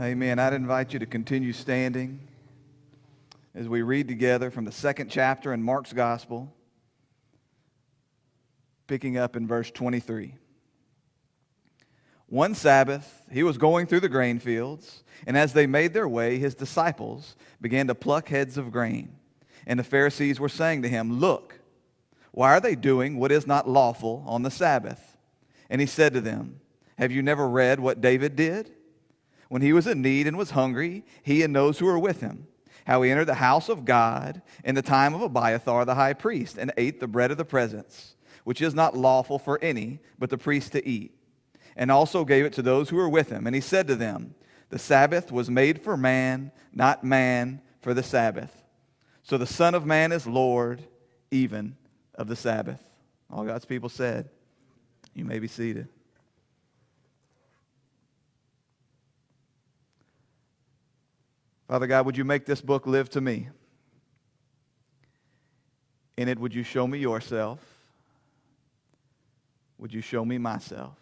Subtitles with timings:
[0.00, 0.38] Amen.
[0.38, 2.26] I'd invite you to continue standing
[3.54, 6.54] as we read together from the second chapter in Mark's Gospel,
[8.86, 10.36] picking up in verse 23.
[12.28, 16.38] One Sabbath, he was going through the grain fields, and as they made their way,
[16.38, 19.18] his disciples began to pluck heads of grain.
[19.66, 21.60] And the Pharisees were saying to him, Look,
[22.30, 25.18] why are they doing what is not lawful on the Sabbath?
[25.68, 26.60] And he said to them,
[26.96, 28.72] Have you never read what David did?
[29.50, 32.46] When he was in need and was hungry, he and those who were with him,
[32.86, 36.56] how he entered the house of God in the time of Abiathar the high priest,
[36.56, 40.38] and ate the bread of the presence, which is not lawful for any but the
[40.38, 41.18] priest to eat,
[41.74, 43.44] and also gave it to those who were with him.
[43.44, 44.36] And he said to them,
[44.68, 48.62] The Sabbath was made for man, not man for the Sabbath.
[49.24, 50.84] So the Son of Man is Lord
[51.32, 51.76] even
[52.14, 52.80] of the Sabbath.
[53.28, 54.30] All God's people said,
[55.12, 55.88] You may be seated.
[61.70, 63.48] Father God, would you make this book live to me?
[66.16, 67.60] In it, would you show me yourself?
[69.78, 70.96] Would you show me myself?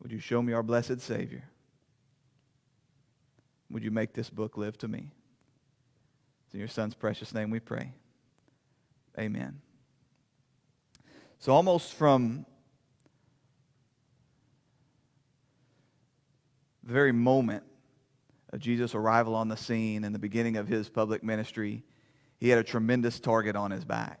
[0.00, 1.44] Would you show me our blessed Savior?
[3.68, 5.10] Would you make this book live to me?
[6.46, 7.92] It's in your Son's precious name we pray.
[9.18, 9.60] Amen.
[11.38, 12.46] So, almost from
[16.84, 17.64] the very moment
[18.52, 21.82] of Jesus' arrival on the scene and the beginning of his public ministry,
[22.38, 24.20] he had a tremendous target on his back.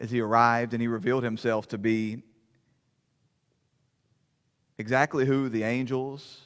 [0.00, 2.22] As he arrived and he revealed himself to be
[4.78, 6.40] exactly who the angels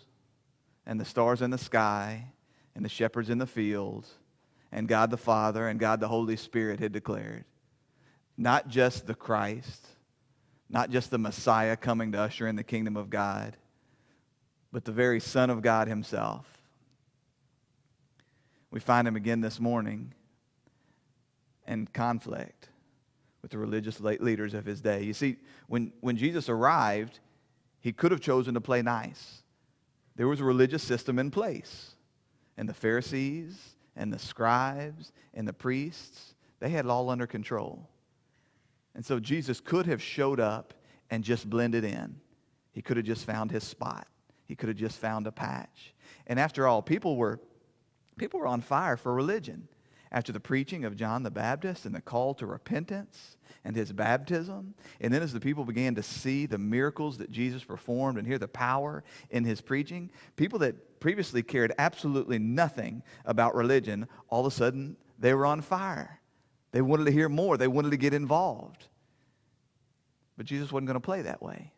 [0.87, 2.27] and the stars in the sky
[2.75, 4.15] and the shepherds in the fields
[4.73, 7.45] and God the Father and God the Holy Spirit had declared.
[8.37, 9.87] Not just the Christ,
[10.71, 13.57] not just the Messiah coming to usher in the kingdom of God,
[14.73, 16.47] but the very Son of God himself.
[18.71, 20.15] We find him again this morning
[21.67, 22.69] in conflict
[23.43, 25.03] with the religious leaders of his day.
[25.03, 25.37] You see,
[25.67, 27.19] when, when Jesus arrived,
[27.81, 29.43] he could have chosen to play nice.
[30.15, 31.95] There was a religious system in place.
[32.57, 33.59] And the Pharisees
[33.97, 37.89] and the scribes and the priests, they had it all under control.
[38.95, 40.75] And so Jesus could have showed up
[41.11, 42.17] and just blended in.
[42.73, 44.07] He could have just found his spot.
[44.47, 45.95] He could have just found a patch.
[46.27, 47.41] And after all, people were,
[48.19, 49.69] people were on fire for religion.
[50.13, 54.75] After the preaching of John the Baptist and the call to repentance and his baptism,
[55.01, 58.39] and then as the people began to see the miracles that Jesus performed and hear
[58.39, 64.53] the power in his preaching, people that previously cared absolutely nothing about religion, all of
[64.53, 66.20] a sudden they were on fire.
[66.73, 68.87] They wanted to hear more, they wanted to get involved.
[70.37, 71.73] But Jesus wasn't going to play that way.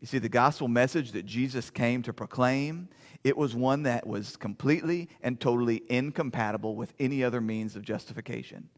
[0.00, 2.88] You see, the gospel message that Jesus came to proclaim,
[3.24, 8.68] it was one that was completely and totally incompatible with any other means of justification.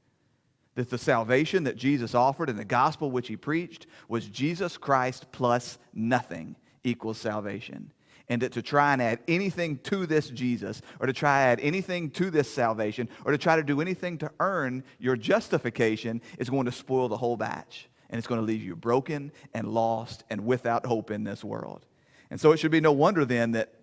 [0.77, 5.27] That the salvation that Jesus offered and the gospel which he preached was Jesus Christ
[5.31, 7.93] plus nothing equals salvation
[8.31, 11.67] and that to try and add anything to this Jesus or to try and add
[11.67, 16.49] anything to this salvation or to try to do anything to earn your justification is
[16.49, 17.89] going to spoil the whole batch.
[18.09, 21.85] And it's going to leave you broken and lost and without hope in this world.
[22.31, 23.75] And so it should be no wonder then that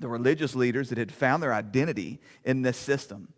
[0.00, 3.32] the religious leaders that had found their identity in this system,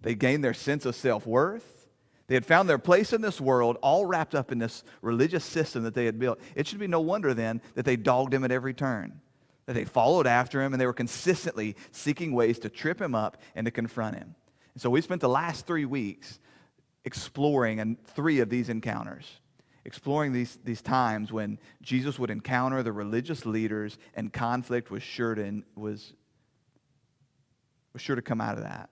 [0.00, 1.86] they gained their sense of self worth.
[2.28, 5.82] They had found their place in this world, all wrapped up in this religious system
[5.82, 6.40] that they had built.
[6.54, 9.20] It should be no wonder then that they dogged him at every turn
[9.66, 13.36] that they followed after him and they were consistently seeking ways to trip him up
[13.54, 14.34] and to confront him.
[14.74, 16.38] And so we spent the last three weeks
[17.04, 19.28] exploring three of these encounters,
[19.84, 25.34] exploring these, these times when Jesus would encounter the religious leaders and conflict was sure
[25.34, 26.12] to, was,
[27.92, 28.90] was sure to come out of that.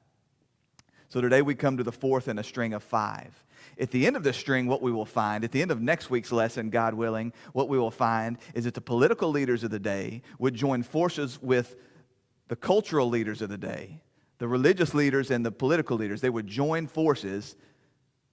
[1.08, 3.34] So today we come to the fourth in a string of five.
[3.80, 6.10] At the end of the string, what we will find, at the end of next
[6.10, 9.78] week's lesson, God willing, what we will find is that the political leaders of the
[9.78, 11.76] day would join forces with
[12.48, 14.02] the cultural leaders of the day,
[14.36, 16.20] the religious leaders and the political leaders.
[16.20, 17.56] They would join forces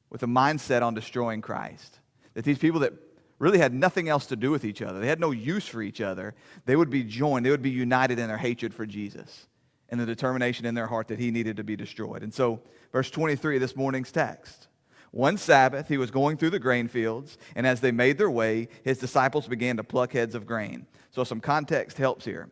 [0.09, 1.99] with a mindset on destroying Christ.
[2.33, 2.93] That these people that
[3.39, 6.01] really had nothing else to do with each other, they had no use for each
[6.01, 6.35] other,
[6.65, 9.47] they would be joined, they would be united in their hatred for Jesus
[9.87, 12.21] and the determination in their heart that he needed to be destroyed.
[12.21, 12.59] And so,
[12.91, 14.67] verse 23 of this morning's text
[15.11, 18.67] one Sabbath, he was going through the grain fields, and as they made their way,
[18.83, 20.85] his disciples began to pluck heads of grain.
[21.11, 22.49] So, some context helps here.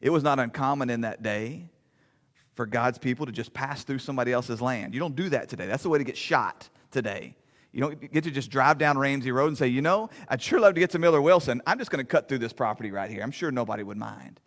[0.00, 1.68] It was not uncommon in that day
[2.54, 4.94] for God's people to just pass through somebody else's land.
[4.94, 5.66] You don't do that today.
[5.66, 7.36] That's the way to get shot today.
[7.72, 10.58] You don't get to just drive down Ramsey Road and say, you know, I'd sure
[10.58, 11.62] love to get to Miller Wilson.
[11.66, 13.22] I'm just going to cut through this property right here.
[13.22, 14.40] I'm sure nobody would mind.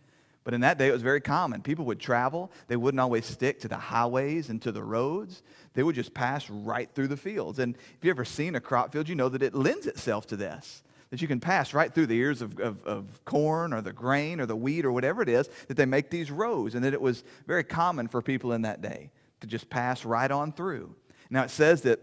[0.43, 1.61] But in that day, it was very common.
[1.61, 2.51] People would travel.
[2.67, 5.41] They wouldn't always stick to the highways and to the roads.
[5.73, 7.59] They would just pass right through the fields.
[7.59, 10.35] And if you've ever seen a crop field, you know that it lends itself to
[10.35, 10.83] this.
[11.11, 14.41] That you can pass right through the ears of, of, of corn or the grain
[14.41, 16.75] or the wheat or whatever it is, that they make these rows.
[16.75, 20.31] And that it was very common for people in that day to just pass right
[20.31, 20.93] on through.
[21.29, 21.99] Now, it says that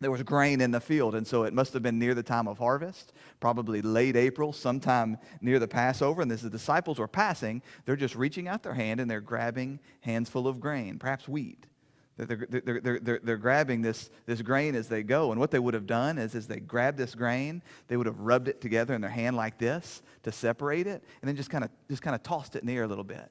[0.00, 2.48] there was grain in the field, and so it must have been near the time
[2.48, 6.22] of harvest, probably late April, sometime near the Passover.
[6.22, 9.78] And as the disciples were passing, they're just reaching out their hand and they're grabbing
[10.00, 11.66] hands full of grain, perhaps wheat.
[12.16, 15.32] They're, they're, they're, they're, they're grabbing this, this grain as they go.
[15.32, 18.20] And what they would have done is, as they grabbed this grain, they would have
[18.20, 21.64] rubbed it together in their hand like this to separate it, and then just kind
[21.64, 23.30] of just kind of tossed it in the air a little bit.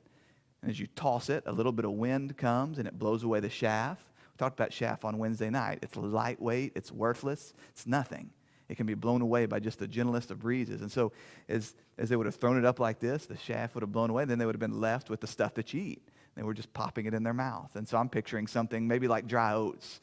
[0.62, 3.39] And as you toss it, a little bit of wind comes and it blows away
[3.39, 4.00] the chaff
[4.39, 5.80] talked about chaff on Wednesday night.
[5.83, 8.31] It's lightweight, it's worthless, it's nothing.
[8.69, 10.81] It can be blown away by just the gentlest of breezes.
[10.81, 11.12] And so,
[11.47, 14.09] as, as they would have thrown it up like this, the chaff would have blown
[14.09, 16.07] away, and then they would have been left with the stuff that you eat.
[16.36, 17.75] They were just popping it in their mouth.
[17.75, 20.00] And so, I'm picturing something maybe like dry oats.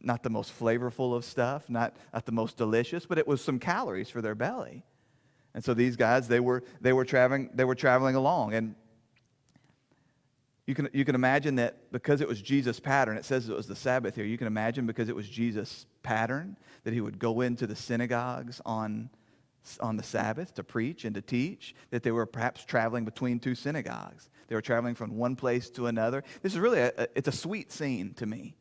[0.00, 3.58] Not the most flavorful of stuff, not, not the most delicious, but it was some
[3.58, 4.84] calories for their belly.
[5.54, 8.52] And so these guys, they were, they were, traveling, they were traveling along.
[8.52, 8.74] And
[10.66, 13.68] you can, you can imagine that because it was Jesus' pattern, it says it was
[13.68, 14.24] the Sabbath here.
[14.24, 18.60] You can imagine because it was Jesus' pattern that he would go into the synagogues
[18.66, 19.08] on,
[19.80, 23.54] on the Sabbath to preach and to teach, that they were perhaps traveling between two
[23.54, 24.28] synagogues.
[24.48, 26.24] They were traveling from one place to another.
[26.42, 28.56] This is really, a, it's a sweet scene to me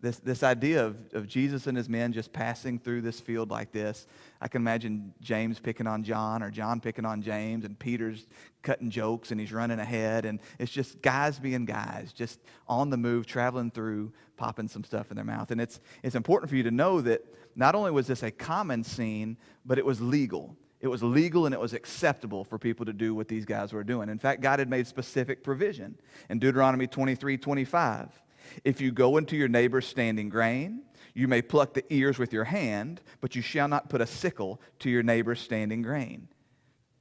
[0.00, 3.72] this, this idea of, of Jesus and his men just passing through this field like
[3.72, 4.06] this.
[4.40, 8.26] I can imagine James picking on John or John picking on James and Peter's
[8.62, 10.26] cutting jokes and he's running ahead.
[10.26, 15.10] And it's just guys being guys, just on the move, traveling through, popping some stuff
[15.10, 15.50] in their mouth.
[15.50, 18.84] And it's, it's important for you to know that not only was this a common
[18.84, 20.56] scene, but it was legal.
[20.80, 23.82] It was legal and it was acceptable for people to do what these guys were
[23.82, 24.10] doing.
[24.10, 25.98] In fact, God had made specific provision.
[26.28, 28.22] In Deuteronomy 23 25,
[28.64, 30.82] if you go into your neighbor's standing grain,
[31.14, 34.60] you may pluck the ears with your hand, but you shall not put a sickle
[34.80, 36.28] to your neighbor's standing grain.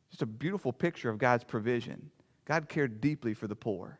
[0.10, 2.12] Just a beautiful picture of God's provision.
[2.46, 4.00] God cared deeply for the poor.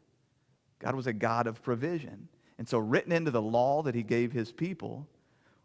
[0.80, 2.30] God was a God of provision.
[2.58, 5.08] And so, written into the law that he gave his people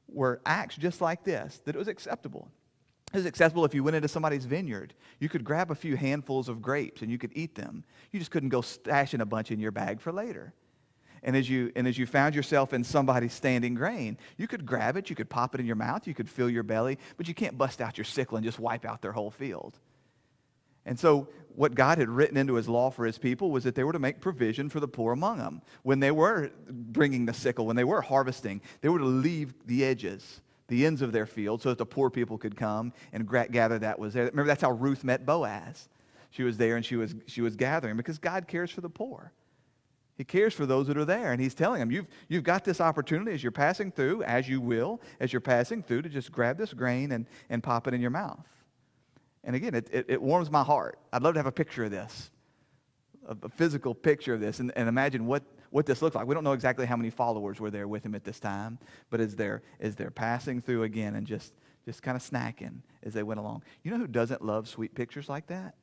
[0.09, 2.51] were acts just like this, that it was acceptable.
[3.13, 4.95] It was acceptable if you went into somebody's vineyard.
[5.19, 7.85] You could grab a few handfuls of grapes and you could eat them.
[8.13, 10.55] You just couldn't go stashing a bunch in your bag for later.
[11.23, 14.97] And as you and as you found yourself in somebody's standing grain, you could grab
[14.97, 17.35] it, you could pop it in your mouth, you could fill your belly, but you
[17.35, 19.79] can't bust out your sickle and just wipe out their whole field.
[20.87, 23.85] And so, what God had written into his law for his people was that they
[23.85, 25.63] were to make provision for the poor among them.
[25.83, 29.85] When they were bringing the sickle, when they were harvesting, they were to leave the
[29.85, 33.79] edges, the ends of their field, so that the poor people could come and gather
[33.79, 34.25] that was there.
[34.27, 35.89] Remember, that's how Ruth met Boaz.
[36.31, 39.33] She was there and she was, she was gathering because God cares for the poor.
[40.21, 41.33] He cares for those that are there.
[41.33, 44.61] And he's telling them, you've, you've got this opportunity as you're passing through, as you
[44.61, 48.03] will, as you're passing through, to just grab this grain and, and pop it in
[48.03, 48.47] your mouth.
[49.45, 50.99] And again, it, it, it warms my heart.
[51.11, 52.31] I'd love to have a picture of this,
[53.27, 56.27] a, a physical picture of this, and, and imagine what, what this looks like.
[56.27, 58.79] We don't know exactly how many followers were there with him at this time,
[59.09, 61.55] but as they're, as they're passing through again and just,
[61.87, 63.63] just kind of snacking as they went along.
[63.85, 65.77] You know who doesn't love sweet pictures like that?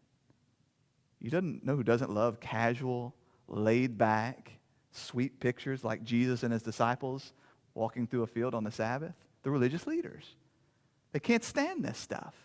[1.20, 3.15] You doesn't know who doesn't love casual,
[3.48, 4.51] laid back,
[4.92, 7.34] sweet pictures like Jesus and his disciples
[7.74, 9.13] walking through a field on the Sabbath?
[9.44, 10.36] The religious leaders.
[11.12, 12.36] They can't stand this stuff.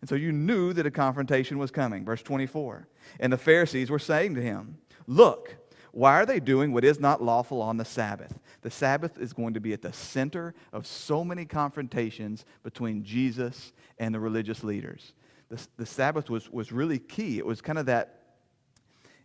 [0.00, 2.04] And so you knew that a confrontation was coming.
[2.04, 2.88] Verse 24.
[3.20, 5.56] And the Pharisees were saying to him, Look,
[5.92, 8.38] why are they doing what is not lawful on the Sabbath?
[8.62, 13.72] The Sabbath is going to be at the center of so many confrontations between Jesus
[13.98, 15.14] and the religious leaders.
[15.48, 17.38] The, the Sabbath was, was really key.
[17.38, 18.19] It was kind of that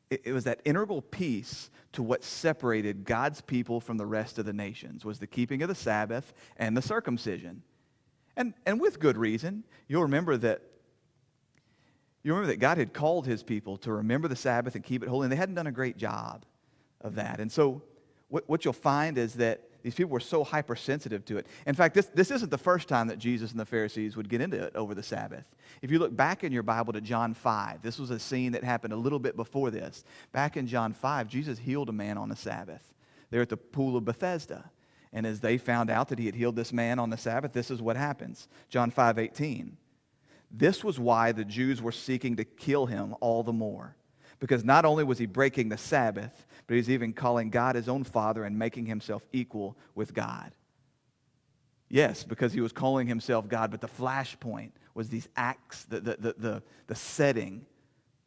[0.10, 4.54] it, was that integral piece to what separated God's people from the rest of the
[4.54, 7.64] nations was the keeping of the Sabbath and the circumcision.
[8.38, 10.62] And, and with good reason, you'll remember that
[12.24, 15.10] you remember that God had called his people to remember the Sabbath and keep it
[15.10, 16.44] holy, and they hadn't done a great job
[17.02, 17.40] of that.
[17.40, 17.84] And so
[18.30, 21.46] what, what you'll find is that these people were so hypersensitive to it.
[21.68, 24.42] In fact, this, this isn't the first time that Jesus and the Pharisees would get
[24.42, 25.46] into it over the Sabbath.
[25.84, 28.64] If you look back in your Bible to John 5, this was a scene that
[28.64, 30.04] happened a little bit before this.
[30.32, 32.96] Back in John 5, Jesus healed a man on the Sabbath.
[33.30, 34.72] They're at the pool of Bethesda.
[35.14, 37.70] And as they found out that he had healed this man on the Sabbath, this
[37.70, 38.48] is what happens.
[38.70, 39.78] John 5 18.
[40.50, 43.96] This was why the Jews were seeking to kill him all the more
[44.40, 48.04] because not only was he breaking the Sabbath, but he's even calling God his own
[48.04, 50.52] Father and making himself equal with God.
[51.90, 56.18] Yes, because he was calling himself God, but the flashpoint was these acts, the, the,
[56.18, 57.66] the, the, the setting,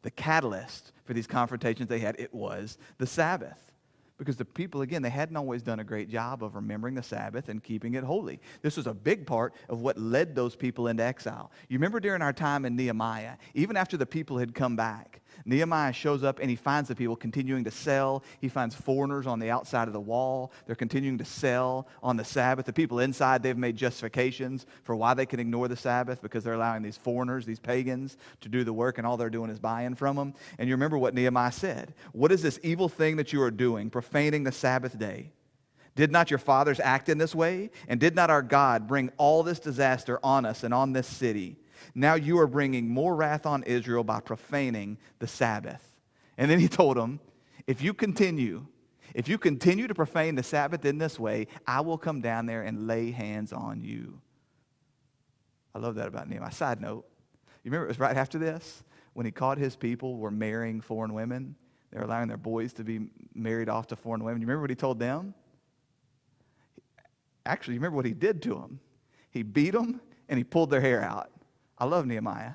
[0.01, 2.15] the catalyst for these confrontations they had.
[2.19, 3.69] It was the Sabbath.
[4.17, 7.47] Because the people, again, they hadn't always done a great job of remembering the Sabbath
[7.47, 8.41] and keeping it holy.
[8.61, 11.51] This was a big part of what led those people into exile.
[11.69, 15.93] You remember during our time in Nehemiah, even after the people had come back, Nehemiah
[15.93, 18.23] shows up and he finds the people continuing to sell.
[18.39, 20.51] He finds foreigners on the outside of the wall.
[20.65, 22.65] They're continuing to sell on the Sabbath.
[22.65, 26.53] The people inside, they've made justifications for why they can ignore the Sabbath because they're
[26.53, 29.95] allowing these foreigners, these pagans, to do the work, and all they're doing is buying
[29.95, 30.33] from them.
[30.57, 33.89] And you remember what Nehemiah said What is this evil thing that you are doing,
[33.89, 35.31] profaning the Sabbath day?
[35.95, 37.71] Did not your fathers act in this way?
[37.87, 41.57] And did not our God bring all this disaster on us and on this city?
[41.95, 45.83] Now you are bringing more wrath on Israel by profaning the Sabbath.
[46.37, 47.19] And then he told them,
[47.67, 48.65] if you continue,
[49.13, 52.61] if you continue to profane the Sabbath in this way, I will come down there
[52.61, 54.21] and lay hands on you.
[55.73, 56.51] I love that about Nehemiah.
[56.51, 57.05] Side note,
[57.63, 58.83] you remember it was right after this
[59.13, 61.55] when he caught his people were marrying foreign women.
[61.91, 64.41] They were allowing their boys to be married off to foreign women.
[64.41, 65.33] You remember what he told them?
[67.45, 68.79] Actually, you remember what he did to them?
[69.31, 71.31] He beat them and he pulled their hair out.
[71.79, 72.53] I love Nehemiah.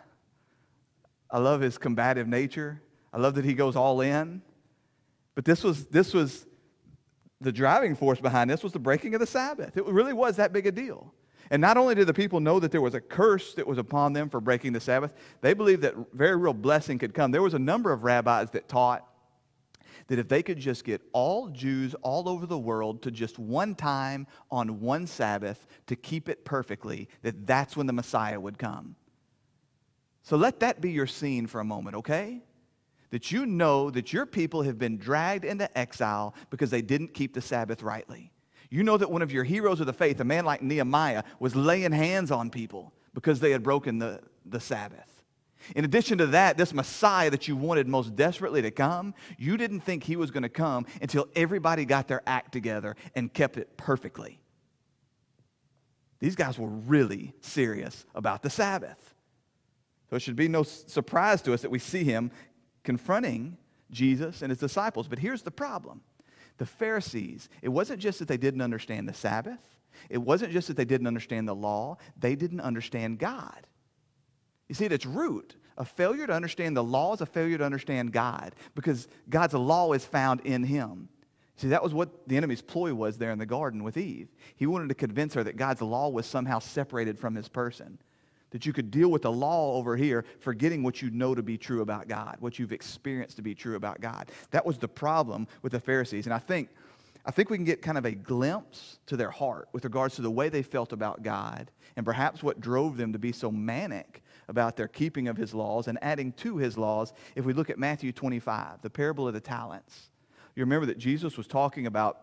[1.31, 2.81] I love his combative nature.
[3.13, 4.43] I love that he goes all in.
[5.35, 6.47] But this was, this was
[7.41, 9.77] the driving force behind this was the breaking of the Sabbath.
[9.77, 11.13] It really was that big a deal.
[11.51, 14.13] And not only did the people know that there was a curse that was upon
[14.13, 15.13] them for breaking the Sabbath,
[15.43, 17.31] they believed that very real blessing could come.
[17.31, 19.07] There was a number of rabbis that taught
[20.07, 23.75] that if they could just get all Jews all over the world to just one
[23.75, 28.97] time on one Sabbath to keep it perfectly, that that's when the Messiah would come.
[30.25, 32.43] So let that be your scene for a moment, okay?
[33.11, 37.35] That you know that your people have been dragged into exile because they didn't keep
[37.35, 38.33] the Sabbath rightly.
[38.71, 41.55] You know that one of your heroes of the faith, a man like Nehemiah, was
[41.55, 45.23] laying hands on people because they had broken the, the Sabbath.
[45.77, 49.81] In addition to that, this Messiah that you wanted most desperately to come, you didn't
[49.81, 53.77] think he was going to come until everybody got their act together and kept it
[53.77, 54.41] perfectly.
[56.19, 59.14] These guys were really serious about the Sabbath.
[60.11, 62.31] So it should be no surprise to us that we see him
[62.83, 63.57] confronting
[63.91, 65.09] Jesus and his disciples.
[65.09, 66.03] But here's the problem
[66.59, 69.61] the Pharisees, it wasn't just that they didn't understand the Sabbath,
[70.09, 73.67] it wasn't just that they didn't understand the law, they didn't understand God.
[74.69, 77.65] You see, at its root, a failure to understand the law is a failure to
[77.65, 81.09] understand God because God's law is found in him.
[81.57, 84.29] See, that was what the enemy's ploy was there in the garden with Eve.
[84.57, 87.99] He wanted to convince her that God's law was somehow separated from his person
[88.55, 91.59] that you could deal with the law over here, forgetting what you know to be
[91.59, 94.31] true about God, what you've experienced to be true about God.
[94.53, 96.27] That was the problem with the Pharisees.
[96.27, 96.69] And I think,
[97.27, 100.23] I think we can get kind of a glimpse to their heart with regards to
[100.23, 104.23] the way they felt about God and perhaps what drove them to be so manic
[104.47, 107.79] about their keeping of his laws and adding to his laws if we look at
[107.79, 110.11] Matthew 25, the parable of the talents.
[110.55, 112.21] You remember that Jesus was talking about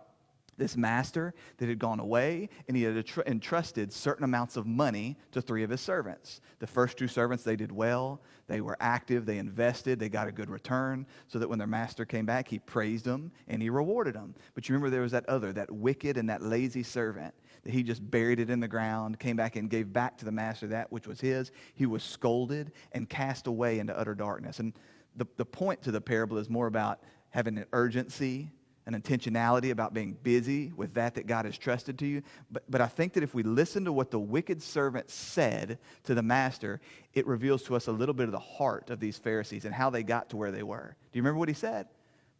[0.61, 5.41] this master that had gone away and he had entrusted certain amounts of money to
[5.41, 6.39] three of his servants.
[6.59, 8.21] The first two servants, they did well.
[8.47, 9.25] They were active.
[9.25, 9.99] They invested.
[9.99, 13.31] They got a good return so that when their master came back, he praised them
[13.47, 14.35] and he rewarded them.
[14.53, 17.81] But you remember there was that other, that wicked and that lazy servant that he
[17.81, 20.91] just buried it in the ground, came back and gave back to the master that
[20.91, 21.51] which was his.
[21.73, 24.59] He was scolded and cast away into utter darkness.
[24.59, 24.73] And
[25.15, 26.99] the, the point to the parable is more about
[27.31, 28.51] having an urgency
[28.85, 32.23] an intentionality about being busy with that that God has trusted to you.
[32.51, 36.15] But, but I think that if we listen to what the wicked servant said to
[36.15, 36.81] the master,
[37.13, 39.89] it reveals to us a little bit of the heart of these Pharisees and how
[39.89, 40.95] they got to where they were.
[41.11, 41.87] Do you remember what he said?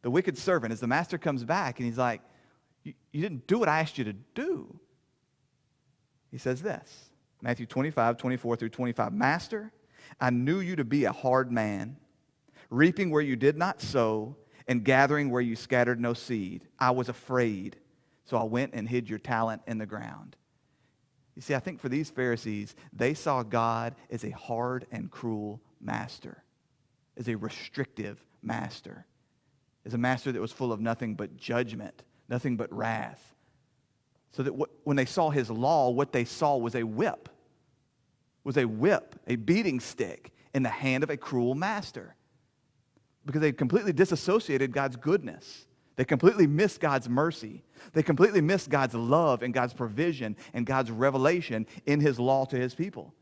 [0.02, 2.22] The wicked servant, as the master comes back and he's like,
[2.84, 4.80] You, you didn't do what I asked you to do.
[6.32, 9.14] He says this Matthew 25, 24 through 25.
[9.14, 9.72] Master,
[10.20, 11.98] I knew you to be a hard man,
[12.72, 14.36] reaping where you did not sow
[14.72, 16.64] and gathering where you scattered no seed.
[16.80, 17.76] I was afraid,
[18.24, 20.38] so I went and hid your talent in the ground.
[21.36, 25.60] You see, I think for these Pharisees, they saw God as a hard and cruel
[25.82, 26.42] master,
[27.18, 29.06] as a restrictive master,
[29.86, 33.36] as a master that was full of nothing but judgment, nothing but wrath.
[34.32, 34.54] So that
[34.86, 37.28] when they saw his law, what they saw was a whip,
[38.46, 42.16] was a whip, a beating stick in the hand of a cruel master
[43.26, 45.66] because they completely disassociated God's goodness.
[45.96, 47.64] They completely missed God's mercy.
[47.94, 52.56] They completely missed God's love and God's provision and God's revelation in his law to
[52.58, 53.14] his people.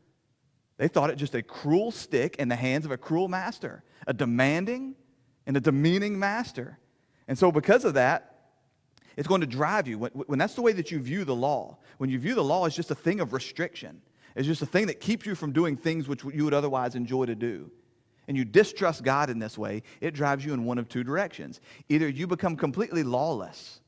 [0.78, 4.14] They thought it just a cruel stick in the hands of a cruel master, a
[4.14, 4.94] demanding
[5.46, 6.78] and a demeaning master.
[7.28, 8.38] And so, because of that,
[9.16, 9.98] It's going to drive you.
[9.98, 12.66] When, when that's the way that you view the law, when you view the law
[12.66, 14.00] as just a thing of restriction,
[14.34, 17.26] it's just a thing that keeps you from doing things which you would otherwise enjoy
[17.26, 17.70] to do,
[18.30, 21.60] and you distrust God in this way, it drives you in one of two directions.
[21.88, 23.80] Either you become completely lawless.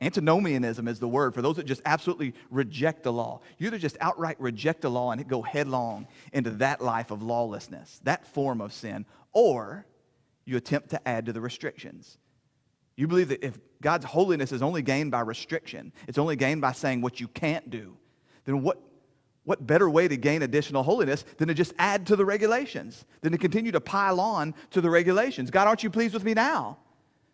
[0.00, 3.42] Antinomianism is the word for those that just absolutely reject the law.
[3.58, 8.00] You either just outright reject the law and go headlong into that life of lawlessness,
[8.04, 9.04] that form of sin,
[9.34, 9.84] or
[10.46, 12.16] you attempt to add to the restrictions.
[12.96, 16.72] You believe that if God's holiness is only gained by restriction, it's only gained by
[16.72, 17.98] saying what you can't do,
[18.46, 18.80] then what,
[19.46, 23.32] what better way to gain additional holiness than to just add to the regulations, than
[23.32, 25.50] to continue to pile on to the regulations?
[25.50, 26.78] God, aren't you pleased with me now?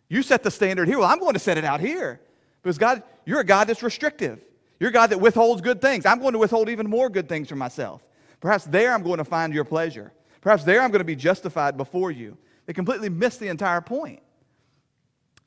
[0.09, 0.99] You set the standard here.
[0.99, 2.21] Well, I'm going to set it out here.
[2.61, 4.39] Because God, you're a God that's restrictive.
[4.79, 6.05] You're a God that withholds good things.
[6.05, 8.07] I'm going to withhold even more good things from myself.
[8.39, 10.13] Perhaps there I'm going to find your pleasure.
[10.39, 12.37] Perhaps there I'm going to be justified before you.
[12.67, 14.21] They completely missed the entire point.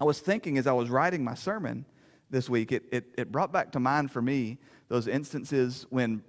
[0.00, 1.84] I was thinking as I was writing my sermon
[2.28, 4.58] this week, it, it, it brought back to mind for me
[4.88, 6.22] those instances when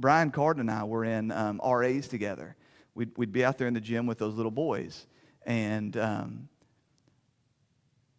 [0.00, 2.56] Brian Card and I were in um, RAs together.
[2.94, 5.06] We'd, we'd be out there in the gym with those little boys.
[5.44, 6.48] And um,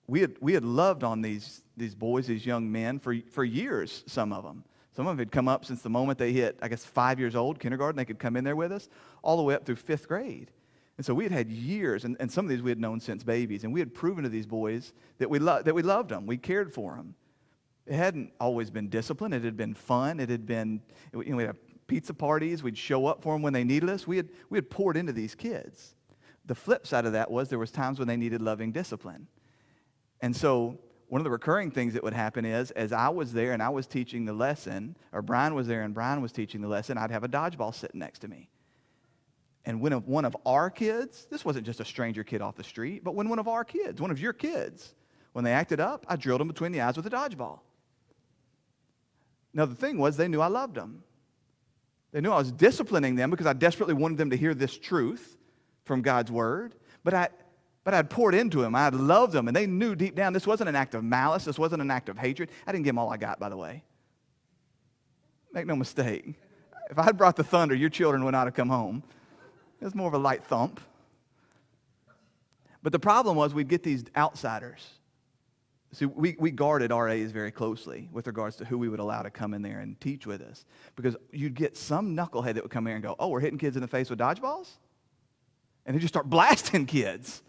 [0.07, 4.03] we, had, we had loved on these, these boys, these young men, for, for years,
[4.07, 4.63] some of them.
[4.95, 7.35] Some of them had come up since the moment they hit, I guess, five years
[7.35, 7.97] old, kindergarten.
[7.97, 8.89] They could come in there with us,
[9.23, 10.51] all the way up through fifth grade.
[10.97, 13.23] And so we had had years, and, and some of these we had known since
[13.23, 16.27] babies, and we had proven to these boys that we, lo- that we loved them,
[16.27, 17.15] we cared for them.
[17.87, 20.81] It hadn't always been discipline, it had been fun, it had been,
[21.13, 21.55] you know, we had
[21.87, 24.07] pizza parties, we'd show up for them when they needed us.
[24.07, 25.95] We had, we had poured into these kids.
[26.45, 29.27] The flip side of that was there was times when they needed loving discipline.
[30.21, 33.51] And so one of the recurring things that would happen is as I was there
[33.51, 36.67] and I was teaching the lesson, or Brian was there and Brian was teaching the
[36.67, 38.49] lesson, I'd have a dodgeball sitting next to me.
[39.65, 43.03] And when one of our kids, this wasn't just a stranger kid off the street,
[43.03, 44.95] but when one of our kids, one of your kids,
[45.33, 47.59] when they acted up, I drilled them between the eyes with a dodgeball.
[49.53, 51.03] Now, the thing was, they knew I loved them.
[52.11, 55.37] They knew I was disciplining them because I desperately wanted them to hear this truth
[55.85, 56.75] from God's word.
[57.03, 57.29] But I,
[57.83, 58.75] but I'd poured into them.
[58.75, 59.47] I'd loved them.
[59.47, 61.45] And they knew deep down this wasn't an act of malice.
[61.45, 62.49] This wasn't an act of hatred.
[62.67, 63.83] I didn't give them all I got, by the way.
[65.53, 66.35] Make no mistake.
[66.89, 69.03] If I had brought the thunder, your children would not have come home.
[69.79, 70.81] It was more of a light thump.
[72.83, 74.85] But the problem was we'd get these outsiders
[75.93, 79.29] See, we, we guarded RAs very closely with regards to who we would allow to
[79.29, 80.65] come in there and teach with us.
[80.95, 83.75] Because you'd get some knucklehead that would come here and go, oh, we're hitting kids
[83.75, 84.69] in the face with dodgeballs?
[85.85, 87.41] And they just start blasting kids.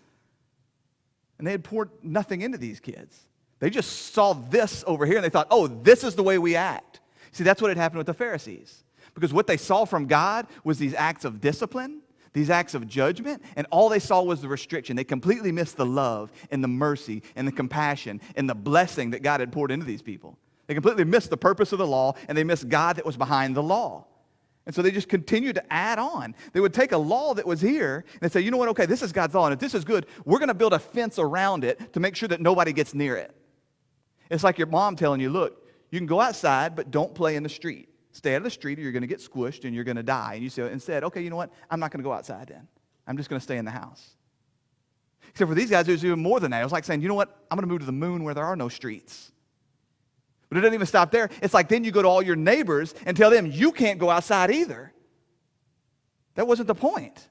[1.39, 3.19] And they had poured nothing into these kids.
[3.61, 6.57] They just saw this over here and they thought, oh, this is the way we
[6.57, 7.01] act.
[7.31, 8.83] See, that's what had happened with the Pharisees.
[9.15, 12.02] Because what they saw from God was these acts of discipline
[12.33, 14.97] these acts of judgment, and all they saw was the restriction.
[14.97, 19.23] They completely missed the love and the mercy and the compassion and the blessing that
[19.23, 20.39] God had poured into these people.
[20.67, 23.55] They completely missed the purpose of the law, and they missed God that was behind
[23.55, 24.07] the law.
[24.65, 26.35] And so they just continued to add on.
[26.53, 29.03] They would take a law that was here and say, you know what, okay, this
[29.03, 31.65] is God's law, and if this is good, we're going to build a fence around
[31.65, 33.35] it to make sure that nobody gets near it.
[34.31, 37.43] It's like your mom telling you, look, you can go outside, but don't play in
[37.43, 37.89] the street.
[38.13, 40.03] Stay out of the street or you're going to get squished and you're going to
[40.03, 40.35] die.
[40.35, 41.51] And you say, instead, okay, you know what?
[41.71, 42.69] I'm not going to go outside then.
[43.07, 44.17] I'm just going to stay in the house.
[45.31, 46.61] Except for these guys, it was even more than that.
[46.61, 47.45] It was like saying, you know what?
[47.51, 49.33] I'm going to move to the moon where there are no streets.
[50.49, 51.31] But it doesn't even stop there.
[51.41, 54.11] It's like then you go to all your neighbors and tell them you can't go
[54.11, 54.93] outside either.
[56.35, 57.27] That wasn't the point.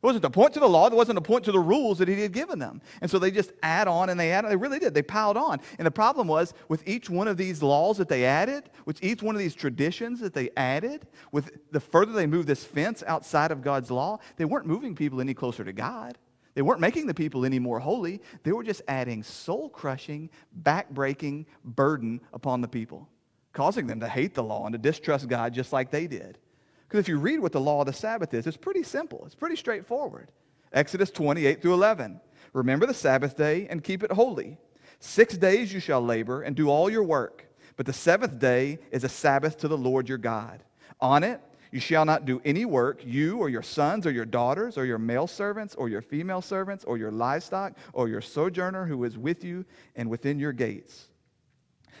[0.00, 0.86] It wasn't a point to the law.
[0.86, 2.80] It wasn't a point to the rules that he had given them.
[3.00, 4.94] And so they just add on and they add, they really did.
[4.94, 5.60] They piled on.
[5.76, 9.24] And the problem was with each one of these laws that they added, with each
[9.24, 13.50] one of these traditions that they added, with the further they moved this fence outside
[13.50, 16.16] of God's law, they weren't moving people any closer to God.
[16.54, 18.22] They weren't making the people any more holy.
[18.44, 23.08] They were just adding soul crushing, back breaking burden upon the people,
[23.52, 26.38] causing them to hate the law and to distrust God just like they did.
[26.88, 29.34] Because if you read what the law of the Sabbath is, it's pretty simple, it's
[29.34, 30.32] pretty straightforward.
[30.72, 32.20] Exodus 28 through 11.
[32.54, 34.56] Remember the Sabbath day and keep it holy.
[35.00, 37.46] Six days you shall labor and do all your work,
[37.76, 40.64] but the seventh day is a Sabbath to the Lord your God.
[41.00, 44.78] On it you shall not do any work, you or your sons or your daughters
[44.78, 49.04] or your male servants or your female servants or your livestock or your sojourner who
[49.04, 51.08] is with you and within your gates.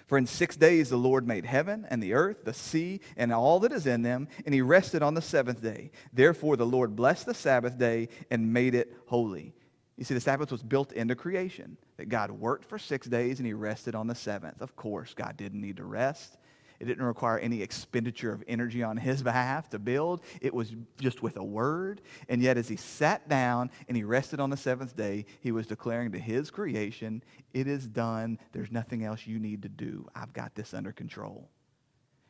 [0.08, 3.60] For in six days the Lord made heaven and the earth, the sea, and all
[3.60, 5.90] that is in them, and he rested on the seventh day.
[6.14, 9.54] Therefore the Lord blessed the Sabbath day and made it holy.
[9.98, 13.46] You see, the Sabbath was built into creation, that God worked for six days and
[13.46, 14.62] he rested on the seventh.
[14.62, 16.37] Of course, God didn't need to rest.
[16.80, 20.22] It didn't require any expenditure of energy on his behalf to build.
[20.40, 22.02] It was just with a word.
[22.28, 25.66] And yet, as he sat down and he rested on the seventh day, he was
[25.66, 28.38] declaring to his creation, It is done.
[28.52, 30.06] There's nothing else you need to do.
[30.14, 31.48] I've got this under control.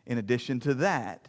[0.07, 1.29] In addition to that,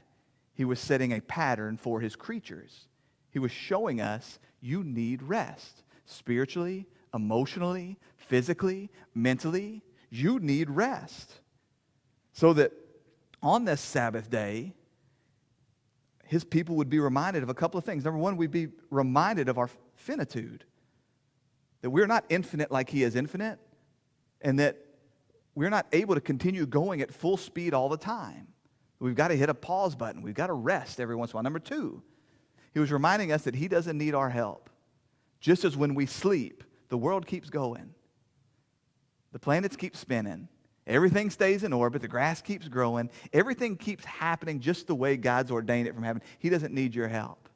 [0.53, 2.87] he was setting a pattern for his creatures.
[3.31, 9.83] He was showing us you need rest spiritually, emotionally, physically, mentally.
[10.09, 11.33] You need rest.
[12.33, 12.71] So that
[13.41, 14.73] on this Sabbath day,
[16.25, 18.03] his people would be reminded of a couple of things.
[18.05, 20.63] Number one, we'd be reminded of our finitude,
[21.81, 23.59] that we're not infinite like he is infinite,
[24.41, 24.77] and that
[25.55, 28.47] we're not able to continue going at full speed all the time.
[28.99, 30.21] We've got to hit a pause button.
[30.21, 31.43] We've got to rest every once in a while.
[31.43, 32.03] Number two,
[32.73, 34.69] he was reminding us that he doesn't need our help.
[35.39, 37.93] Just as when we sleep, the world keeps going,
[39.31, 40.49] the planets keep spinning,
[40.89, 45.51] everything stays in orbit, the grass keeps growing, everything keeps happening just the way God's
[45.51, 46.21] ordained it from heaven.
[46.39, 47.47] He doesn't need your help.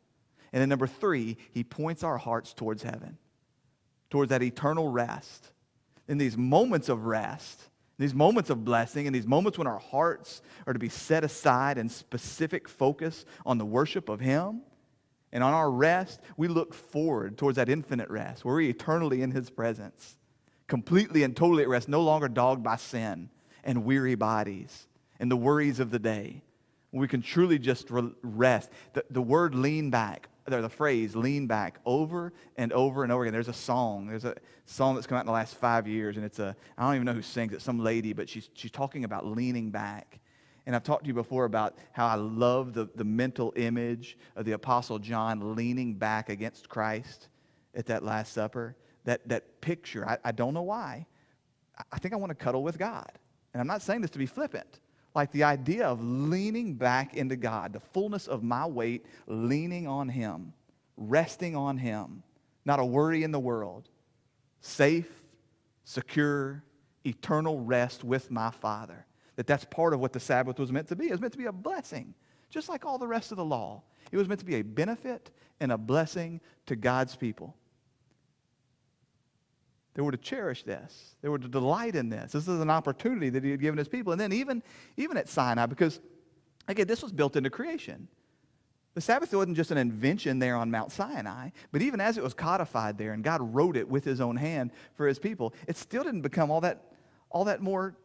[0.54, 3.18] And then number three, he points our hearts towards heaven,
[4.10, 5.52] towards that eternal rest.
[6.08, 10.42] In these moments of rest, these moments of blessing, and these moments when our hearts
[10.68, 14.62] are to be set aside in specific focus on the worship of Him,
[15.32, 19.32] and on our rest, we look forward towards that infinite rest where we're eternally in
[19.32, 20.18] His presence,
[20.74, 23.30] completely and totally at rest, no longer dogged by sin
[23.64, 24.88] and weary bodies
[25.20, 26.42] and the worries of the day.
[26.92, 28.72] We can truly just rest.
[28.94, 33.22] The, the word lean back, or the phrase lean back over and over and over
[33.22, 33.34] again.
[33.34, 34.08] There's a song.
[34.08, 34.34] There's a
[34.66, 37.06] song that's come out in the last five years, and it's a, I don't even
[37.06, 40.22] know who sings it, some lady, but she's, she's talking about leaning back.
[40.66, 44.46] And I've talked to you before about how I love the, the mental image of
[44.46, 47.28] the Apostle John leaning back against Christ
[47.76, 48.76] at that Last Supper.
[49.06, 51.06] That, that picture, I, I don't know why.
[51.92, 53.12] I think I want to cuddle with God.
[53.54, 54.80] And I'm not saying this to be flippant.
[55.16, 60.10] Like the idea of leaning back into God, the fullness of my weight, leaning on
[60.10, 60.54] Him,
[60.98, 62.24] resting on Him,
[62.66, 63.90] not a worry in the world,
[64.62, 65.10] safe,
[65.84, 66.64] secure,
[67.06, 70.96] eternal rest with my Father that that's part of what the Sabbath was meant to
[70.96, 71.08] be.
[71.08, 72.14] It was meant to be a blessing,
[72.50, 73.82] just like all the rest of the law.
[74.12, 77.56] It was meant to be a benefit and a blessing to God's people.
[79.94, 81.16] They were to cherish this.
[81.22, 82.32] They were to delight in this.
[82.32, 84.12] This is an opportunity that he had given his people.
[84.12, 84.64] And then even,
[84.98, 86.00] even at Sinai, because,
[86.68, 88.08] again, this was built into creation.
[88.96, 92.34] The Sabbath wasn't just an invention there on Mount Sinai, but even as it was
[92.34, 96.04] codified there and God wrote it with his own hand for his people, it still
[96.04, 96.94] didn't become all that,
[97.32, 97.96] all that more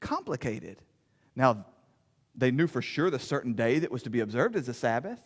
[0.00, 0.82] complicated.
[1.34, 1.64] Now,
[2.34, 5.20] they knew for sure the certain day that was to be observed as a Sabbath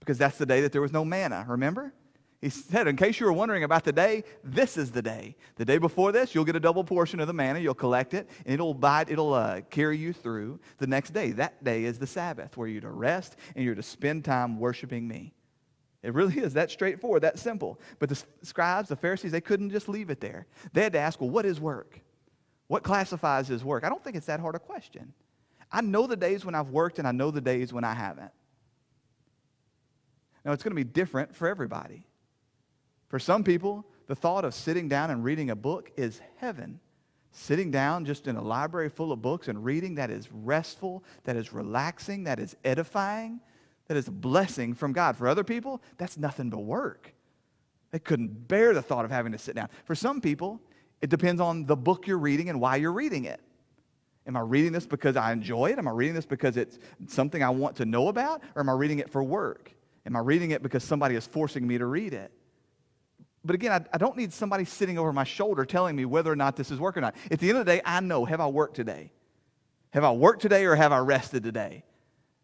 [0.00, 1.92] because that's the day that there was no manna, remember?
[2.40, 5.36] He said, in case you were wondering about the day, this is the day.
[5.56, 7.58] The day before this, you'll get a double portion of the manna.
[7.58, 11.32] You'll collect it, and it'll, bite, it'll uh, carry you through the next day.
[11.32, 15.06] That day is the Sabbath, where you're to rest and you're to spend time worshiping
[15.06, 15.34] me.
[16.02, 17.78] It really is that straightforward, that simple.
[17.98, 20.46] But the scribes, the Pharisees, they couldn't just leave it there.
[20.72, 22.00] They had to ask, well, what is work?
[22.68, 23.84] What classifies as work?
[23.84, 25.12] I don't think it's that hard a question.
[25.70, 28.30] I know the days when I've worked and I know the days when I haven't.
[30.42, 32.06] Now, it's going to be different for everybody.
[33.10, 36.78] For some people, the thought of sitting down and reading a book is heaven.
[37.32, 41.36] Sitting down just in a library full of books and reading, that is restful, that
[41.36, 43.40] is relaxing, that is edifying,
[43.88, 45.16] that is a blessing from God.
[45.16, 47.12] For other people, that's nothing but work.
[47.90, 49.68] They couldn't bear the thought of having to sit down.
[49.84, 50.60] For some people,
[51.02, 53.40] it depends on the book you're reading and why you're reading it.
[54.24, 55.78] Am I reading this because I enjoy it?
[55.78, 58.42] Am I reading this because it's something I want to know about?
[58.54, 59.72] Or am I reading it for work?
[60.06, 62.30] Am I reading it because somebody is forcing me to read it?
[63.44, 66.36] But again, I, I, don't need somebody sitting over my shoulder telling me whether or
[66.36, 67.14] not this is work or not.
[67.30, 69.12] At the end of the day, I know have I worked today?
[69.90, 71.84] Have I worked today or have I rested today?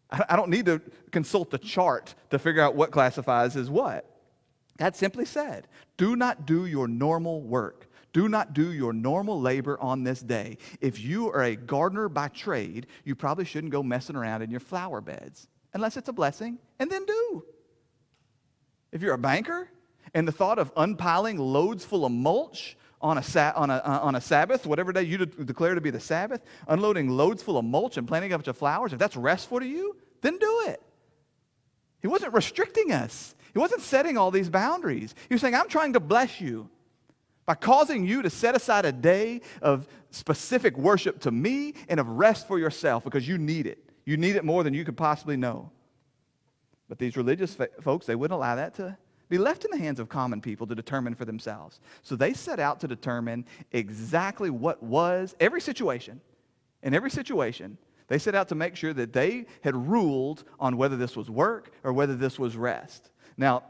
[0.09, 0.81] I, I don't need to
[1.11, 4.05] consult the chart to figure out what classifies as what.
[4.77, 7.87] God simply said, do not do your normal work.
[8.13, 10.57] Do not do your normal labor on this day.
[10.81, 14.59] If you are a gardener by trade, you probably shouldn't go messing around in your
[14.59, 17.43] flower beds unless it's a blessing, and then do.
[18.91, 19.69] If you're a banker
[20.13, 23.99] and the thought of unpiling loads full of mulch on a, sa- on a, uh,
[24.01, 27.57] on a Sabbath, whatever day you de- declare to be the Sabbath, unloading loads full
[27.57, 30.63] of mulch and planting a bunch of flowers, if that's restful to you, then do
[30.67, 30.81] it.
[32.01, 33.35] He wasn't restricting us.
[33.53, 35.13] He wasn't setting all these boundaries.
[35.29, 36.69] He was saying, I'm trying to bless you
[37.45, 42.07] by causing you to set aside a day of specific worship to me and of
[42.07, 43.79] rest for yourself because you need it.
[44.05, 45.71] You need it more than you could possibly know.
[46.89, 48.97] But these religious fa- folks, they wouldn't allow that to
[49.29, 51.79] be left in the hands of common people to determine for themselves.
[52.01, 56.21] So they set out to determine exactly what was every situation.
[56.83, 60.95] In every situation, They set out to make sure that they had ruled on whether
[60.95, 63.11] this was work or whether this was rest.
[63.35, 63.63] Now,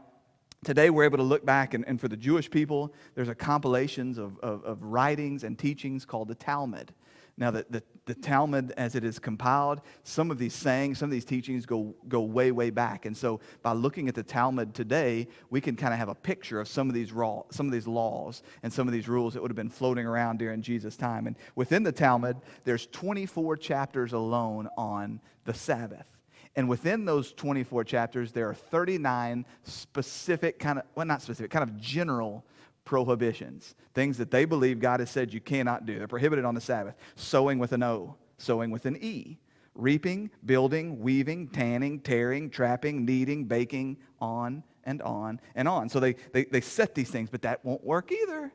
[0.64, 4.18] today we're able to look back, and, and for the Jewish people, there's a compilations
[4.18, 6.92] of, of, of writings and teachings called the Talmud.
[7.38, 11.12] Now, the, the, the, Talmud, as it is compiled, some of these sayings, some of
[11.12, 13.06] these teachings go, go way, way back.
[13.06, 16.60] And so, by looking at the Talmud today, we can kind of have a picture
[16.60, 19.40] of some of these raw, some of these laws and some of these rules that
[19.40, 21.28] would have been floating around during Jesus' time.
[21.28, 26.17] And within the Talmud, there's 24 chapters alone on the Sabbath.
[26.56, 31.62] And within those 24 chapters, there are 39 specific, kind of, well, not specific, kind
[31.62, 32.44] of general
[32.84, 35.98] prohibitions, things that they believe God has said you cannot do.
[35.98, 36.94] They're prohibited on the Sabbath.
[37.16, 39.38] Sowing with an O, sowing with an E,
[39.74, 45.88] reaping, building, weaving, tanning, tearing, trapping, kneading, baking, on and on and on.
[45.88, 48.52] So they, they, they set these things, but that won't work either.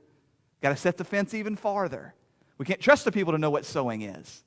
[0.61, 2.15] Got to set the fence even farther.
[2.57, 4.43] We can't trust the people to know what sowing is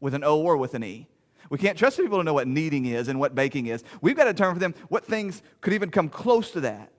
[0.00, 1.08] with an O or with an E.
[1.50, 3.82] We can't trust people to know what kneading is and what baking is.
[4.00, 6.92] We've got to determine for them what things could even come close to that.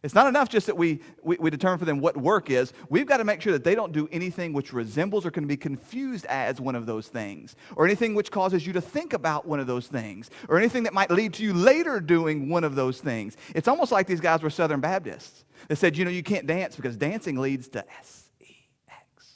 [0.00, 2.72] It's not enough just that we, we, we, determine for them what work is.
[2.88, 5.56] We've got to make sure that they don't do anything which resembles or can be
[5.56, 9.58] confused as one of those things, or anything which causes you to think about one
[9.58, 13.00] of those things, or anything that might lead to you later doing one of those
[13.00, 13.36] things.
[13.56, 15.44] It's almost like these guys were Southern Baptists.
[15.66, 18.54] They said, you know, you can't dance because dancing leads to S E
[18.88, 19.32] X.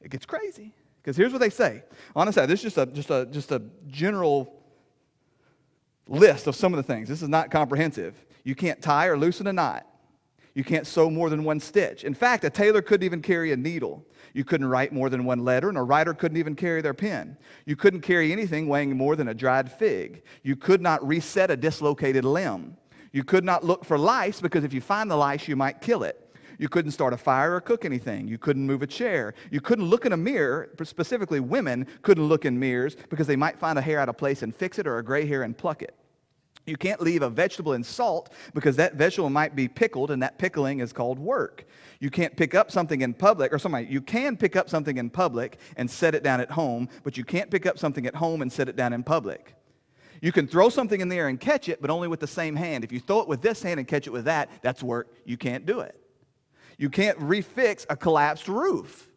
[0.00, 0.72] It gets crazy.
[1.04, 1.82] Because here's what they say.
[2.16, 4.58] Honestly, this is just a, just a, just a general
[6.08, 7.10] list of some of the things.
[7.10, 8.24] This is not comprehensive.
[8.42, 9.86] You can't tie or loosen a knot.
[10.54, 12.04] You can't sew more than one stitch.
[12.04, 14.06] In fact, a tailor couldn't even carry a needle.
[14.32, 17.36] You couldn't write more than one letter, and a writer couldn't even carry their pen.
[17.66, 20.22] You couldn't carry anything weighing more than a dried fig.
[20.42, 22.78] You could not reset a dislocated limb.
[23.12, 26.02] You could not look for lice because if you find the lice, you might kill
[26.02, 26.23] it.
[26.58, 28.28] You couldn't start a fire or cook anything.
[28.28, 29.34] You couldn't move a chair.
[29.50, 30.70] You couldn't look in a mirror.
[30.82, 34.42] Specifically, women couldn't look in mirrors because they might find a hair out of place
[34.42, 35.94] and fix it or a gray hair and pluck it.
[36.66, 40.38] You can't leave a vegetable in salt because that vegetable might be pickled and that
[40.38, 41.66] pickling is called work.
[42.00, 45.10] You can't pick up something in public, or somebody, you can pick up something in
[45.10, 48.42] public and set it down at home, but you can't pick up something at home
[48.42, 49.54] and set it down in public.
[50.22, 52.82] You can throw something in there and catch it, but only with the same hand.
[52.82, 55.12] If you throw it with this hand and catch it with that, that's work.
[55.26, 56.00] You can't do it.
[56.78, 59.08] You can't refix a collapsed roof.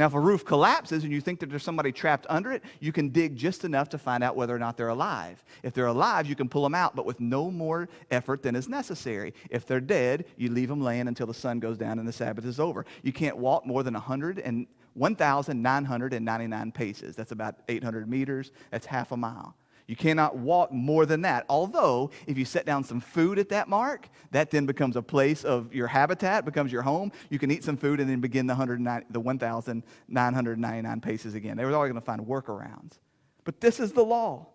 [0.00, 2.90] Now, if a roof collapses and you think that there's somebody trapped under it, you
[2.90, 5.44] can dig just enough to find out whether or not they're alive.
[5.62, 8.66] If they're alive, you can pull them out, but with no more effort than is
[8.66, 9.34] necessary.
[9.50, 12.46] If they're dead, you leave them laying until the sun goes down and the Sabbath
[12.46, 12.86] is over.
[13.02, 17.14] You can't walk more than 100 and 1,999 paces.
[17.14, 18.52] That's about 800 meters.
[18.70, 19.54] That's half a mile.
[19.90, 21.44] You cannot walk more than that.
[21.48, 25.42] Although, if you set down some food at that mark, that then becomes a place
[25.42, 27.10] of your habitat, becomes your home.
[27.28, 31.56] You can eat some food and then begin the, the 1,999 paces again.
[31.56, 33.00] They were always going to find workarounds.
[33.42, 34.46] But this is the law.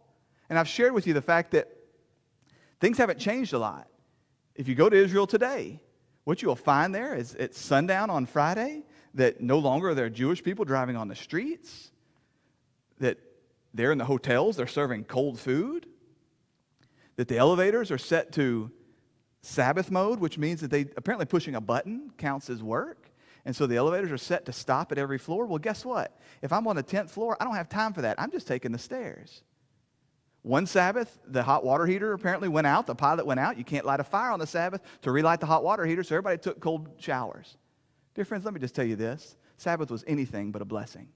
[0.50, 1.70] And I've shared with you the fact that
[2.80, 3.90] things haven't changed a lot.
[4.56, 5.82] If you go to Israel today,
[6.24, 10.42] what you'll find there is at sundown on Friday that no longer are there Jewish
[10.42, 11.92] people driving on the streets,
[13.76, 15.86] they're in the hotels, they're serving cold food,
[17.18, 18.72] that the elevators are set to
[19.42, 23.12] Sabbath mode, which means that they apparently pushing a button counts as work.
[23.46, 25.46] And so the elevators are set to stop at every floor.
[25.46, 26.18] Well, guess what?
[26.42, 28.20] If I'm on the 10th floor, I don't have time for that.
[28.20, 29.44] I'm just taking the stairs.
[30.42, 32.88] One Sabbath, the hot water heater apparently went out.
[32.88, 33.58] The pilot went out.
[33.58, 36.16] You can't light a fire on the Sabbath to relight the hot water heater, so
[36.16, 37.58] everybody took cold showers.
[38.16, 41.08] Dear friends, let me just tell you this Sabbath was anything but a blessing.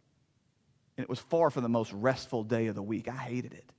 [0.99, 3.07] And it was far from the most restful day of the week.
[3.07, 3.71] I hated it.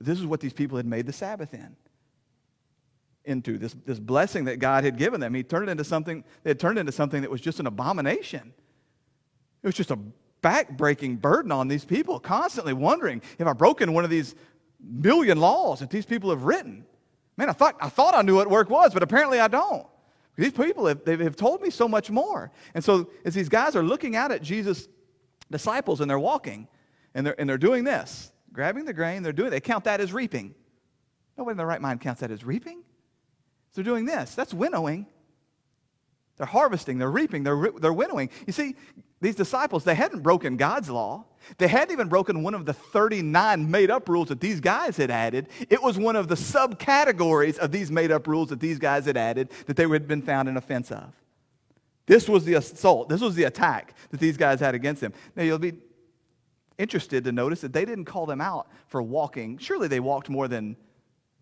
[0.00, 1.76] This is what these people had made the Sabbath in.
[3.26, 5.34] Into this, this blessing that God had given them.
[5.34, 8.54] He turned it into something, they had turned into something that was just an abomination.
[9.62, 9.98] It was just a
[10.40, 14.34] back-breaking burden on these people, constantly wondering if I've broken one of these
[14.82, 16.86] million laws that these people have written.
[17.36, 19.86] Man, I thought I thought I knew what work was, but apparently I don't.
[20.36, 22.50] These people have, have told me so much more.
[22.74, 24.88] And so as these guys are looking out at Jesus'
[25.50, 26.68] disciples and they're walking
[27.14, 30.12] and they're, and they're doing this, grabbing the grain, they're doing, they count that as
[30.12, 30.54] reaping.
[31.36, 32.82] Nobody in their right mind counts that as reaping.
[33.72, 34.34] So they're doing this.
[34.34, 35.06] That's winnowing.
[36.40, 38.30] They're harvesting, they're reaping, they're, they're winnowing.
[38.46, 38.74] You see,
[39.20, 41.26] these disciples, they hadn't broken God's law.
[41.58, 45.10] They hadn't even broken one of the 39 made up rules that these guys had
[45.10, 45.48] added.
[45.68, 49.18] It was one of the subcategories of these made up rules that these guys had
[49.18, 51.12] added that they had been found in offense of.
[52.06, 55.12] This was the assault, this was the attack that these guys had against them.
[55.36, 55.74] Now, you'll be
[56.78, 59.58] interested to notice that they didn't call them out for walking.
[59.58, 60.78] Surely they walked more than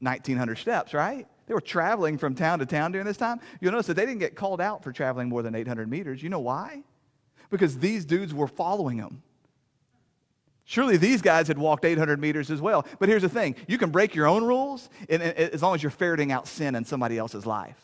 [0.00, 1.26] 1,900 steps, right?
[1.46, 3.40] They were traveling from town to town during this time.
[3.60, 6.22] You'll notice that they didn't get called out for traveling more than 800 meters.
[6.22, 6.82] You know why?
[7.50, 9.22] because these dudes were following him.
[10.64, 12.86] Surely these guys had walked 800 meters as well.
[12.98, 16.30] But here's the thing you can break your own rules as long as you're ferreting
[16.30, 17.76] out sin in somebody else's life.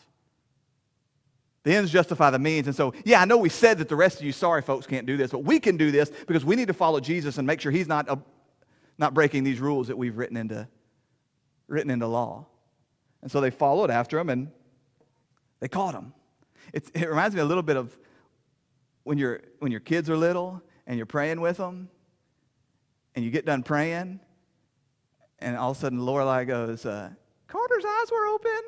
[1.63, 2.67] The ends justify the means.
[2.67, 5.07] And so, yeah, I know we said that the rest of you sorry folks can't
[5.07, 7.59] do this, but we can do this because we need to follow Jesus and make
[7.59, 8.17] sure he's not, uh,
[8.99, 10.67] not breaking these rules that we've written into,
[11.67, 12.45] written into law.
[13.21, 14.51] And so they followed after him and
[15.59, 16.13] they caught him.
[16.73, 17.97] It's, it reminds me a little bit of
[19.03, 21.89] when, you when your kids are little and you're praying with them
[23.15, 24.19] and you get done praying
[25.39, 27.09] and all of a sudden Lorelai goes, uh,
[27.47, 28.61] Carter's eyes were open.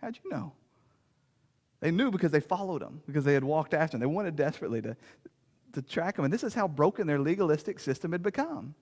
[0.00, 0.52] How'd you know?
[1.80, 4.00] They knew because they followed him, because they had walked after him.
[4.00, 4.96] They wanted desperately to,
[5.72, 6.24] to track him.
[6.24, 8.74] And this is how broken their legalistic system had become.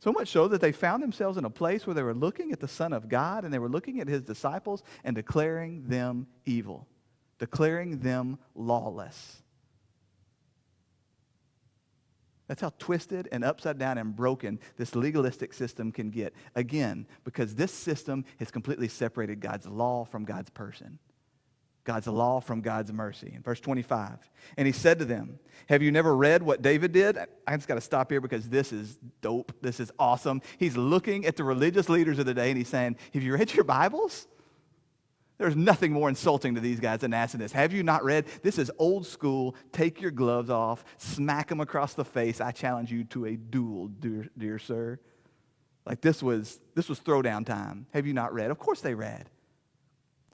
[0.00, 2.60] So much so that they found themselves in a place where they were looking at
[2.60, 6.86] the Son of God and they were looking at his disciples and declaring them evil,
[7.38, 9.42] declaring them lawless.
[12.46, 16.34] That's how twisted and upside down and broken this legalistic system can get.
[16.54, 20.98] Again, because this system has completely separated God's law from God's person.
[21.84, 23.32] God's law from God's mercy.
[23.36, 24.18] In verse 25,
[24.56, 27.18] and he said to them, Have you never read what David did?
[27.46, 29.52] I just got to stop here because this is dope.
[29.60, 30.40] This is awesome.
[30.58, 33.54] He's looking at the religious leaders of the day and he's saying, Have you read
[33.54, 34.26] your Bibles?
[35.36, 37.52] There's nothing more insulting to these guys than asking this.
[37.52, 38.26] Have you not read?
[38.42, 39.56] This is old school.
[39.72, 42.40] Take your gloves off, smack them across the face.
[42.40, 45.00] I challenge you to a duel, dear, dear sir.
[45.84, 47.86] Like this was this was throwdown time.
[47.92, 48.50] Have you not read?
[48.50, 49.28] Of course they read.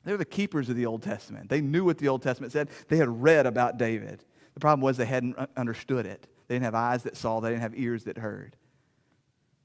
[0.04, 1.48] They were the keepers of the Old Testament.
[1.48, 2.70] They knew what the Old Testament said.
[2.88, 4.24] They had read about David.
[4.54, 6.26] The problem was they hadn't understood it.
[6.48, 8.56] They didn't have eyes that saw, they didn't have ears that heard.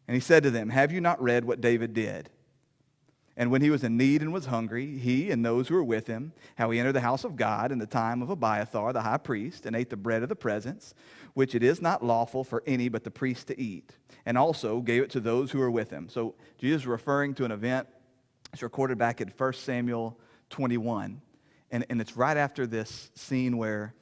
[0.08, 2.30] And he said to them, Have you not read what David did?
[3.38, 6.08] And when he was in need and was hungry, he and those who were with
[6.08, 9.18] him, how he entered the house of God in the time of Abiathar, the high
[9.18, 10.94] priest, and ate the bread of the presence,
[11.34, 13.92] which it is not lawful for any but the priest to eat,
[14.26, 16.08] and also gave it to those who were with him.
[16.08, 17.88] So Jesus is referring to an event.
[18.56, 20.18] It's recorded back in 1 Samuel
[20.50, 21.22] 21.
[21.72, 23.94] And, and it's right after this scene where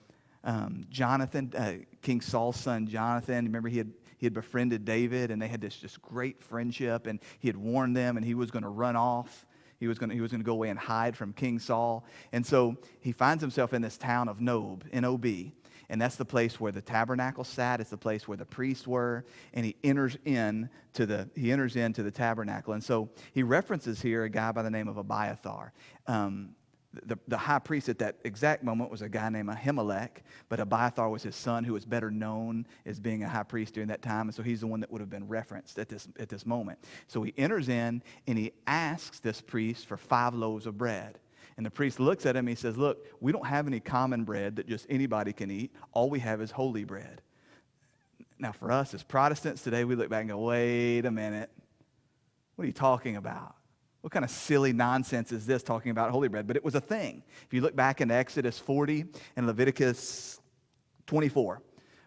[0.44, 5.42] um, Jonathan, uh, King Saul's son Jonathan, remember he had he had befriended David and
[5.42, 8.62] they had this just great friendship and he had warned them and he was going
[8.62, 9.48] to run off.
[9.80, 12.06] He was going to, he was going to go away and hide from King Saul.
[12.32, 15.52] And so he finds himself in this town of Nob, N-O-B.
[15.90, 17.80] And that's the place where the tabernacle sat.
[17.80, 19.26] It's the place where the priests were.
[19.54, 22.74] And he enters in to the, he enters into the tabernacle.
[22.74, 25.74] And so he references here a guy by the name of Abiathar.
[26.08, 26.56] Um,
[27.06, 31.10] the, the high priest at that exact moment was a guy named Ahimelech, but Abiathar
[31.10, 34.28] was his son, who was better known as being a high priest during that time.
[34.28, 36.80] And so he's the one that would have been referenced at this, at this moment.
[37.08, 41.20] So he enters in and he asks this priest for five loaves of bread.
[41.58, 44.56] And the priest looks at him he says, Look, we don't have any common bread
[44.58, 45.72] that just anybody can eat.
[45.92, 47.22] All we have is holy bread.
[48.40, 51.50] Now, for us as Protestants today, we look back and go, Wait a minute.
[52.56, 53.56] What are you talking about?
[54.02, 56.46] What kind of silly nonsense is this talking about holy bread?
[56.46, 57.24] But it was a thing.
[57.46, 59.06] If you look back in Exodus 40
[59.38, 60.42] and Leviticus
[61.08, 61.62] 24,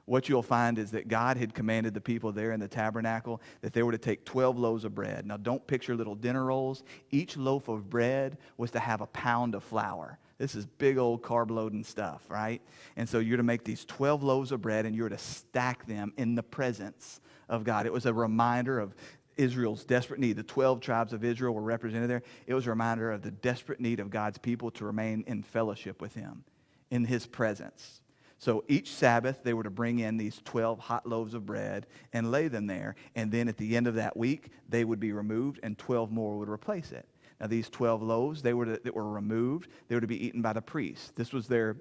[0.06, 3.72] what you'll find is that God had commanded the people there in the tabernacle that
[3.72, 5.26] they were to take 12 loaves of bread.
[5.26, 6.84] Now, don't picture little dinner rolls.
[7.10, 10.18] Each loaf of bread was to have a pound of flour.
[10.38, 12.62] This is big old carb loading stuff, right?
[12.96, 16.12] And so you're to make these 12 loaves of bread and you're to stack them
[16.16, 17.86] in the presence of God.
[17.86, 18.94] It was a reminder of
[19.36, 20.36] Israel's desperate need.
[20.36, 22.22] The 12 tribes of Israel were represented there.
[22.46, 26.00] It was a reminder of the desperate need of God's people to remain in fellowship
[26.00, 26.44] with Him,
[26.90, 28.02] in His presence.
[28.38, 32.31] So each Sabbath, they were to bring in these 12 hot loaves of bread and
[32.31, 32.94] lay them there.
[33.14, 36.38] And then at the end of that week, they would be removed and 12 more
[36.38, 37.09] would replace it.
[37.40, 40.42] Now, these 12 loaves, they were to, that were removed, they were to be eaten
[40.42, 41.12] by the priests.
[41.16, 41.77] This was their,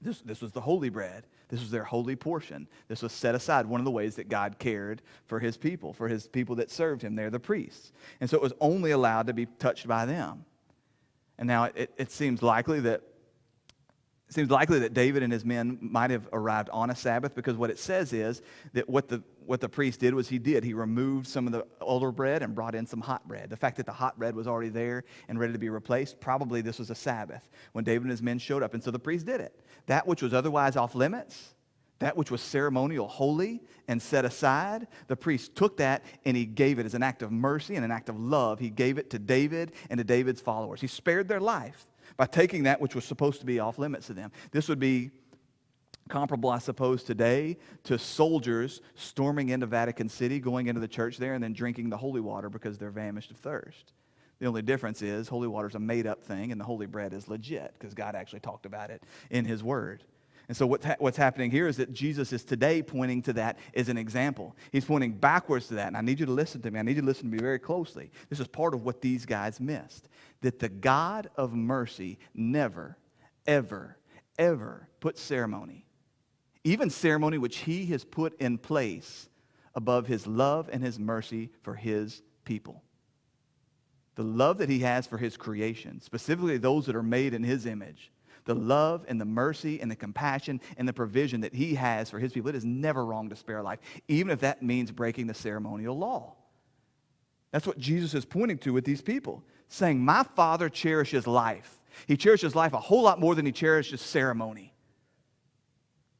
[0.00, 1.24] this, this was the holy bread.
[1.48, 2.68] This was their holy portion.
[2.88, 6.08] This was set aside, one of the ways that God cared for his people, for
[6.08, 7.16] his people that served him.
[7.16, 7.92] They're the priests.
[8.20, 10.44] And so it was only allowed to be touched by them.
[11.38, 13.02] And now it, it seems likely that
[14.28, 17.56] it seems likely that David and his men might have arrived on a Sabbath because
[17.56, 18.42] what it says is
[18.74, 20.64] that what the, what the priest did was he did.
[20.64, 23.48] He removed some of the older bread and brought in some hot bread.
[23.48, 26.60] The fact that the hot bread was already there and ready to be replaced, probably
[26.60, 28.74] this was a Sabbath when David and his men showed up.
[28.74, 29.58] And so the priest did it.
[29.86, 31.54] That which was otherwise off limits,
[31.98, 36.78] that which was ceremonial holy and set aside, the priest took that and he gave
[36.78, 38.58] it as an act of mercy and an act of love.
[38.58, 40.82] He gave it to David and to David's followers.
[40.82, 41.86] He spared their life
[42.18, 44.30] by taking that which was supposed to be off limits to them.
[44.50, 45.10] This would be
[46.08, 51.34] comparable, I suppose, today to soldiers storming into Vatican City, going into the church there,
[51.34, 53.92] and then drinking the holy water because they're famished of thirst.
[54.40, 57.12] The only difference is holy water is a made up thing and the holy bread
[57.12, 60.02] is legit because God actually talked about it in His Word.
[60.48, 63.58] And so, what's, ha- what's happening here is that Jesus is today pointing to that
[63.74, 64.56] as an example.
[64.72, 65.88] He's pointing backwards to that.
[65.88, 66.80] And I need you to listen to me.
[66.80, 68.10] I need you to listen to me very closely.
[68.30, 70.08] This is part of what these guys missed
[70.40, 72.96] that the God of mercy never,
[73.46, 73.98] ever,
[74.38, 75.84] ever put ceremony,
[76.64, 79.28] even ceremony which He has put in place,
[79.74, 82.82] above His love and His mercy for His people.
[84.14, 87.66] The love that He has for His creation, specifically those that are made in His
[87.66, 88.12] image
[88.48, 92.18] the love and the mercy and the compassion and the provision that he has for
[92.18, 92.48] his people.
[92.48, 93.78] It is never wrong to spare life,
[94.08, 96.34] even if that means breaking the ceremonial law.
[97.50, 101.78] That's what Jesus is pointing to with these people, saying, My Father cherishes life.
[102.06, 104.72] He cherishes life a whole lot more than he cherishes ceremony.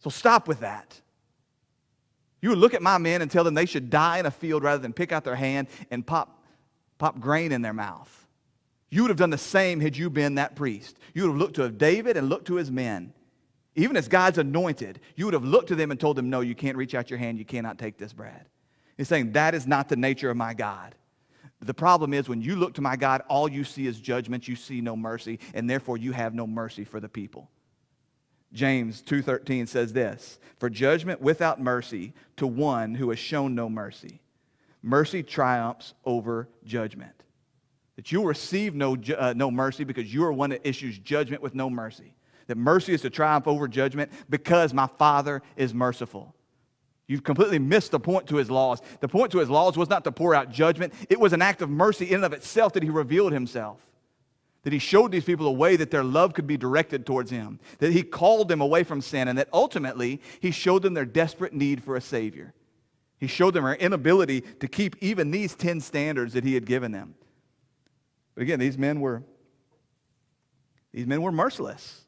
[0.01, 1.01] So stop with that.
[2.43, 4.63] You would look at my men and tell them they should die in a field
[4.63, 6.45] rather than pick out their hand and pop,
[6.99, 8.18] pop grain in their mouth.
[8.91, 10.99] You would have done the same had you been that priest.
[11.15, 13.13] You would have looked to David and looked to his men.
[13.75, 16.55] Even as God's anointed, you would have looked to them and told them, No, you
[16.55, 17.39] can't reach out your hand.
[17.39, 18.47] You cannot take this bread.
[18.97, 20.95] He's saying, That is not the nature of my God.
[21.61, 24.49] The problem is when you look to my God, all you see is judgment.
[24.49, 27.51] You see no mercy, and therefore you have no mercy for the people.
[28.53, 34.23] James 2:13 says this, "For judgment without mercy to one who has shown no mercy.
[34.83, 37.25] Mercy triumphs over judgment."
[37.99, 41.57] That you'll receive no, uh, no mercy because you are one that issues judgment with
[41.57, 42.15] no mercy.
[42.47, 46.33] That mercy is to triumph over judgment because my Father is merciful.
[47.09, 48.81] You've completely missed the point to his laws.
[49.01, 51.61] The point to his laws was not to pour out judgment, it was an act
[51.61, 53.81] of mercy in and of itself that he revealed himself.
[54.63, 57.59] That he showed these people a way that their love could be directed towards him.
[57.79, 61.53] That he called them away from sin, and that ultimately he showed them their desperate
[61.53, 62.55] need for a Savior.
[63.19, 66.93] He showed them their inability to keep even these 10 standards that he had given
[66.93, 67.17] them.
[68.39, 69.25] But again, these men were
[70.93, 72.05] these men were merciless.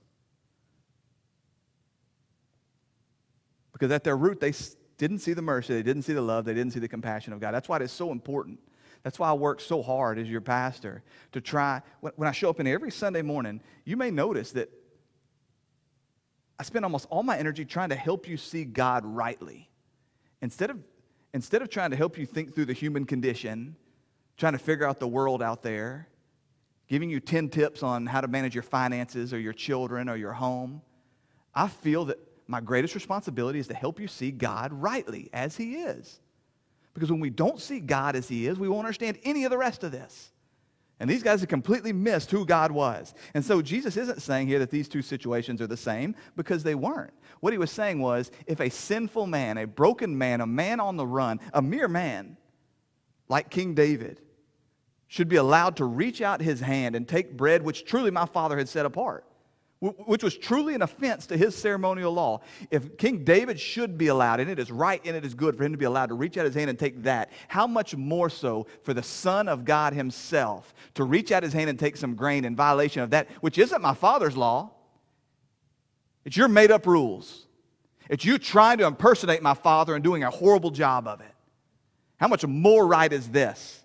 [3.72, 4.54] Because at their root, they
[4.96, 7.40] didn't see the mercy, they didn't see the love, they didn't see the compassion of
[7.40, 7.52] God.
[7.52, 8.60] That's why it is so important.
[9.02, 11.02] That's why I work so hard as your pastor
[11.32, 11.82] to try.
[11.98, 14.70] When I show up in every Sunday morning, you may notice that
[16.60, 19.68] I spend almost all my energy trying to help you see God rightly.
[20.42, 20.78] Instead of,
[21.34, 23.74] instead of trying to help you think through the human condition,
[24.36, 26.06] trying to figure out the world out there,
[26.90, 30.32] giving you 10 tips on how to manage your finances or your children or your
[30.32, 30.82] home.
[31.54, 32.18] I feel that
[32.48, 36.20] my greatest responsibility is to help you see God rightly as He is.
[36.92, 39.56] Because when we don't see God as He is, we won't understand any of the
[39.56, 40.32] rest of this.
[40.98, 43.14] And these guys have completely missed who God was.
[43.34, 46.74] And so Jesus isn't saying here that these two situations are the same because they
[46.74, 47.14] weren't.
[47.38, 50.96] What he was saying was if a sinful man, a broken man, a man on
[50.96, 52.36] the run, a mere man
[53.28, 54.20] like King David,
[55.10, 58.56] should be allowed to reach out his hand and take bread which truly my father
[58.56, 59.24] had set apart,
[59.80, 62.40] which was truly an offense to his ceremonial law.
[62.70, 65.64] If King David should be allowed, and it is right and it is good for
[65.64, 68.30] him to be allowed to reach out his hand and take that, how much more
[68.30, 72.14] so for the Son of God himself to reach out his hand and take some
[72.14, 74.70] grain in violation of that, which isn't my father's law?
[76.24, 77.48] It's your made up rules.
[78.08, 81.34] It's you trying to impersonate my father and doing a horrible job of it.
[82.18, 83.79] How much more right is this?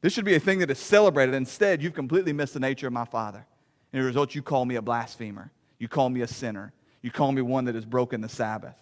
[0.00, 1.34] This should be a thing that is celebrated.
[1.34, 3.46] Instead, you've completely missed the nature of my Father.
[3.92, 5.52] And as a result, you call me a blasphemer.
[5.78, 6.72] You call me a sinner.
[7.02, 8.76] You call me one that has broken the Sabbath.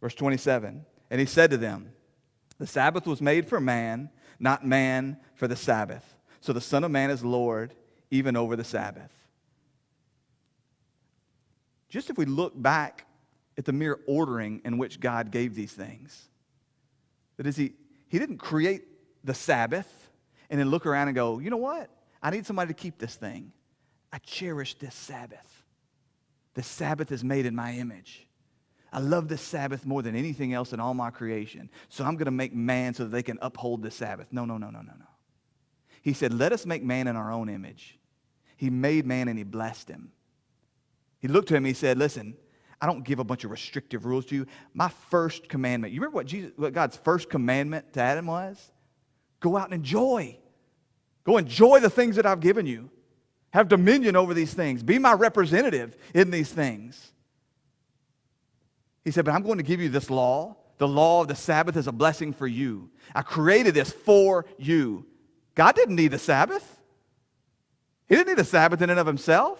[0.00, 1.92] Verse 27 And he said to them,
[2.58, 6.04] The Sabbath was made for man, not man for the Sabbath.
[6.40, 7.74] So the Son of Man is Lord
[8.10, 9.10] even over the Sabbath.
[11.88, 13.06] Just if we look back
[13.56, 16.28] at the mere ordering in which God gave these things,
[17.36, 17.72] that is, he,
[18.08, 18.82] he didn't create
[19.24, 20.10] the Sabbath
[20.50, 21.90] and then look around and go, you know what?
[22.22, 23.52] I need somebody to keep this thing.
[24.12, 25.64] I cherish this Sabbath.
[26.54, 28.28] The Sabbath is made in my image.
[28.92, 31.68] I love the Sabbath more than anything else in all my creation.
[31.88, 34.28] So I'm going to make man so that they can uphold the Sabbath.
[34.30, 35.06] No, no, no, no, no, no.
[36.00, 37.98] He said, let us make man in our own image.
[38.56, 40.12] He made man and he blessed him.
[41.18, 42.36] He looked to him and he said, listen,
[42.80, 44.46] I don't give a bunch of restrictive rules to you.
[44.74, 48.70] My first commandment, you remember what, Jesus, what God's first commandment to Adam was?
[49.44, 50.38] Go out and enjoy.
[51.24, 52.88] Go enjoy the things that I've given you.
[53.52, 54.82] Have dominion over these things.
[54.82, 57.12] Be my representative in these things.
[59.04, 60.56] He said, But I'm going to give you this law.
[60.78, 62.88] The law of the Sabbath is a blessing for you.
[63.14, 65.04] I created this for you.
[65.54, 66.80] God didn't need the Sabbath.
[68.08, 69.58] He didn't need the Sabbath in and of himself.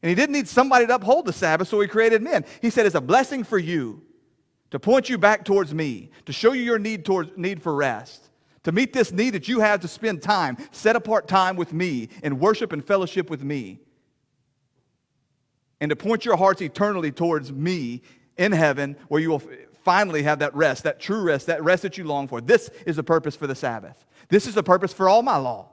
[0.00, 2.46] And he didn't need somebody to uphold the Sabbath, so he created men.
[2.62, 4.00] He said, It's a blessing for you
[4.70, 8.30] to point you back towards me, to show you your need, towards, need for rest
[8.66, 12.08] to meet this need that you have to spend time, set apart time with me,
[12.24, 13.78] and worship and fellowship with me,
[15.80, 18.02] and to point your hearts eternally towards me
[18.36, 19.42] in heaven, where you will
[19.84, 22.40] finally have that rest, that true rest, that rest that you long for.
[22.40, 24.04] This is the purpose for the Sabbath.
[24.30, 25.68] This is the purpose for all my law.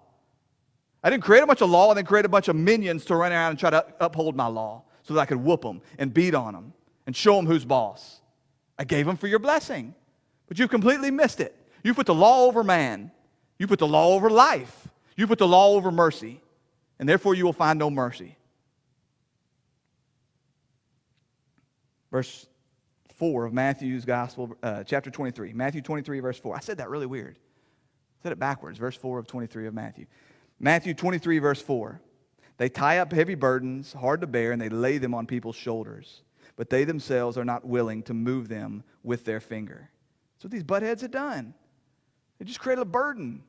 [1.04, 3.16] I didn't create a bunch of law and then create a bunch of minions to
[3.16, 6.14] run around and try to uphold my law so that I could whoop them and
[6.14, 6.74] beat on them
[7.08, 8.22] and show them who's boss.
[8.78, 9.96] I gave them for your blessing,
[10.48, 11.58] but you completely missed it.
[11.84, 13.12] You put the law over man,
[13.60, 16.42] you put the law over life, you put the law over mercy,
[16.98, 18.38] and therefore you will find no mercy.
[22.12, 22.48] Verse
[23.16, 25.54] 4 of Matthew's Gospel, uh, chapter 23.
[25.54, 26.56] Matthew 23, verse 4.
[26.56, 27.38] I said that really weird.
[27.38, 28.78] I said it backwards.
[28.78, 30.06] Verse 4 of 23 of Matthew.
[30.60, 32.00] Matthew 23, verse 4.
[32.58, 36.22] They tie up heavy burdens, hard to bear, and they lay them on people's shoulders,
[36.56, 39.90] but they themselves are not willing to move them with their finger.
[40.36, 41.56] That's what these buttheads had done.
[42.44, 43.42] They just created a burden.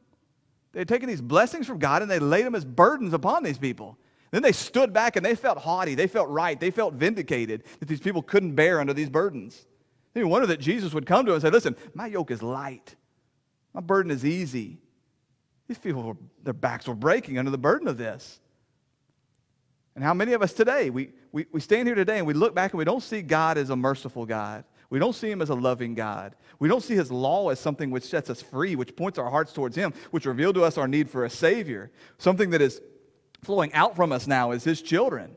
[0.71, 3.59] They had taken these blessings from God and they laid them as burdens upon these
[3.59, 3.99] people.
[4.31, 5.97] Then they stood back and they felt haughty.
[5.97, 6.61] They felt right.
[6.61, 9.67] They felt vindicated that these people couldn't bear under these burdens.
[10.13, 12.95] They wonder that Jesus would come to them and say, Listen, my yoke is light,
[13.73, 14.79] my burden is easy.
[15.67, 18.39] These people, their backs were breaking under the burden of this.
[19.97, 22.55] And how many of us today, we, we, we stand here today and we look
[22.55, 24.63] back and we don't see God as a merciful God.
[24.95, 26.37] We don't see him as a loving God.
[26.61, 29.53] We don't see his law as something which sets us free, which points our hearts
[29.53, 32.81] towards him, which revealed to us our need for a Savior, something that is
[33.43, 35.35] flowing out from us now as his children.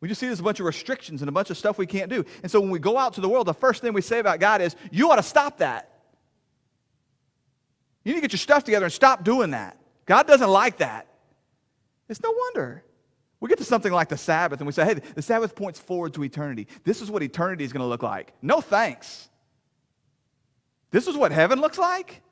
[0.00, 2.10] We just see there's a bunch of restrictions and a bunch of stuff we can't
[2.10, 2.24] do.
[2.42, 4.40] And so when we go out to the world, the first thing we say about
[4.40, 6.00] God is, You ought to stop that.
[8.02, 9.78] You need to get your stuff together and stop doing that.
[10.06, 11.06] God doesn't like that.
[12.08, 12.82] It's no wonder.
[13.44, 16.14] We get to something like the Sabbath and we say, hey, the Sabbath points forward
[16.14, 16.66] to eternity.
[16.82, 18.32] This is what eternity is going to look like.
[18.40, 19.28] No thanks.
[20.90, 22.22] This is what heaven looks like?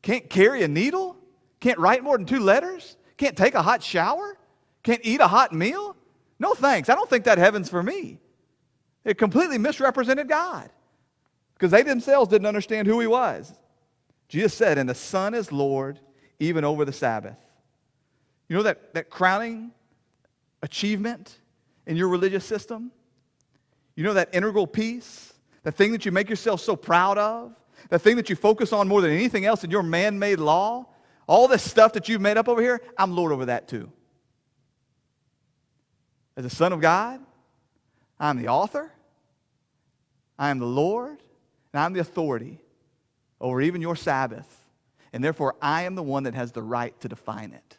[0.00, 1.16] Can't carry a needle?
[1.58, 2.96] Can't write more than two letters?
[3.16, 4.38] Can't take a hot shower?
[4.84, 5.96] Can't eat a hot meal?
[6.38, 6.88] No thanks.
[6.88, 8.20] I don't think that heaven's for me.
[9.04, 10.70] It completely misrepresented God
[11.54, 13.52] because they themselves didn't understand who he was.
[14.28, 15.98] Jesus said, and the Son is Lord
[16.38, 17.38] even over the Sabbath.
[18.48, 19.72] You know that, that crowning
[20.64, 21.38] achievement
[21.86, 22.90] in your religious system?
[23.94, 25.32] You know that integral piece?
[25.62, 27.54] The thing that you make yourself so proud of?
[27.90, 30.86] The thing that you focus on more than anything else in your man made law?
[31.26, 33.92] All this stuff that you've made up over here, I'm Lord over that too.
[36.36, 37.20] As a son of God,
[38.18, 38.90] I'm the author,
[40.38, 41.22] I am the Lord,
[41.72, 42.58] and I'm the authority
[43.40, 44.48] over even your Sabbath.
[45.12, 47.78] And therefore, I am the one that has the right to define it.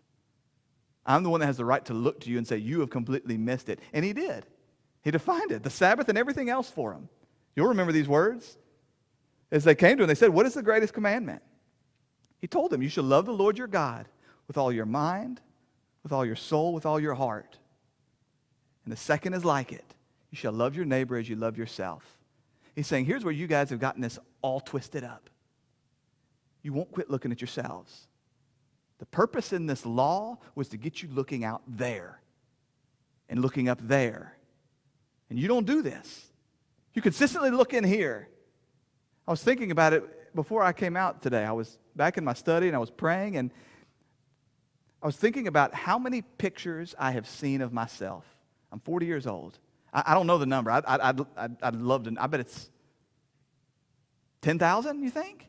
[1.05, 2.89] I'm the one that has the right to look to you and say, You have
[2.89, 3.79] completely missed it.
[3.93, 4.45] And he did.
[5.03, 7.09] He defined it, the Sabbath and everything else for him.
[7.55, 8.57] You'll remember these words.
[9.51, 11.41] As they came to him, they said, What is the greatest commandment?
[12.39, 14.07] He told them, You shall love the Lord your God
[14.47, 15.41] with all your mind,
[16.03, 17.57] with all your soul, with all your heart.
[18.83, 19.85] And the second is like it
[20.31, 22.03] you shall love your neighbor as you love yourself.
[22.75, 25.29] He's saying, Here's where you guys have gotten this all twisted up
[26.65, 28.07] you won't quit looking at yourselves.
[28.99, 32.21] The purpose in this law was to get you looking out there
[33.29, 34.37] and looking up there.
[35.29, 36.27] And you don't do this.
[36.93, 38.29] You consistently look in here.
[39.27, 41.43] I was thinking about it before I came out today.
[41.43, 43.51] I was back in my study and I was praying and
[45.01, 48.25] I was thinking about how many pictures I have seen of myself.
[48.71, 49.59] I'm 40 years old.
[49.93, 50.71] I, I don't know the number.
[50.71, 52.15] I, I, I'd, I'd, I'd love to.
[52.19, 52.69] I bet it's
[54.41, 55.47] 10,000, you think?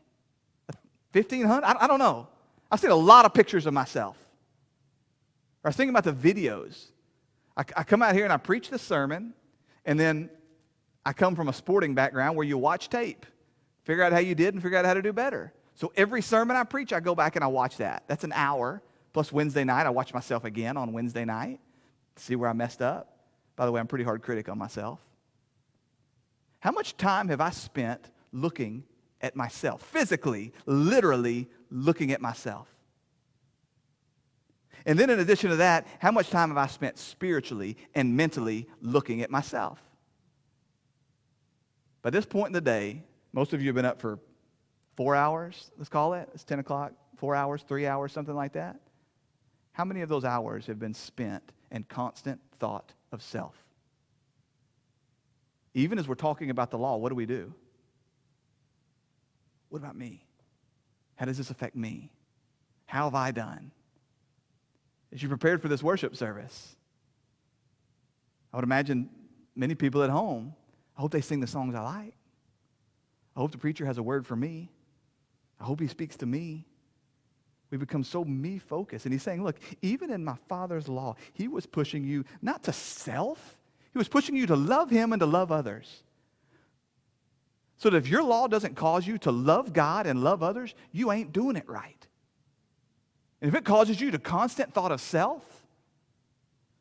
[1.13, 1.63] 1,500?
[1.65, 2.27] I, I don't know.
[2.71, 4.17] I've seen a lot of pictures of myself.
[5.63, 6.85] I was thinking about the videos.
[7.55, 9.33] I, I come out here and I preach the sermon,
[9.85, 10.29] and then
[11.05, 13.25] I come from a sporting background where you watch tape,
[13.83, 15.53] figure out how you did, and figure out how to do better.
[15.75, 18.03] So every sermon I preach, I go back and I watch that.
[18.07, 18.81] That's an hour.
[19.13, 21.59] Plus Wednesday night, I watch myself again on Wednesday night,
[22.17, 23.17] see where I messed up.
[23.55, 24.99] By the way, I'm pretty hard critic on myself.
[26.59, 28.83] How much time have I spent looking
[29.21, 32.67] at myself, physically, literally looking at myself.
[34.85, 38.67] And then, in addition to that, how much time have I spent spiritually and mentally
[38.81, 39.79] looking at myself?
[42.01, 43.03] By this point in the day,
[43.33, 44.19] most of you have been up for
[44.95, 46.29] four hours, let's call it.
[46.33, 48.79] It's 10 o'clock, four hours, three hours, something like that.
[49.73, 53.55] How many of those hours have been spent in constant thought of self?
[55.73, 57.53] Even as we're talking about the law, what do we do?
[59.69, 60.23] What about me?
[61.15, 62.11] How does this affect me?
[62.85, 63.71] How have I done?
[65.11, 66.75] As you prepared for this worship service,
[68.53, 69.09] I would imagine
[69.55, 70.53] many people at home,
[70.97, 72.13] I hope they sing the songs I like.
[73.35, 74.71] I hope the preacher has a word for me.
[75.59, 76.65] I hope he speaks to me.
[77.69, 79.05] We become so me focused.
[79.05, 82.73] And he's saying, look, even in my father's law, he was pushing you not to
[82.73, 83.57] self,
[83.91, 86.03] he was pushing you to love him and to love others.
[87.77, 91.11] So that if your law doesn't cause you to love God and love others, you
[91.11, 92.07] ain't doing it right.
[93.41, 95.43] And if it causes you to constant thought of self,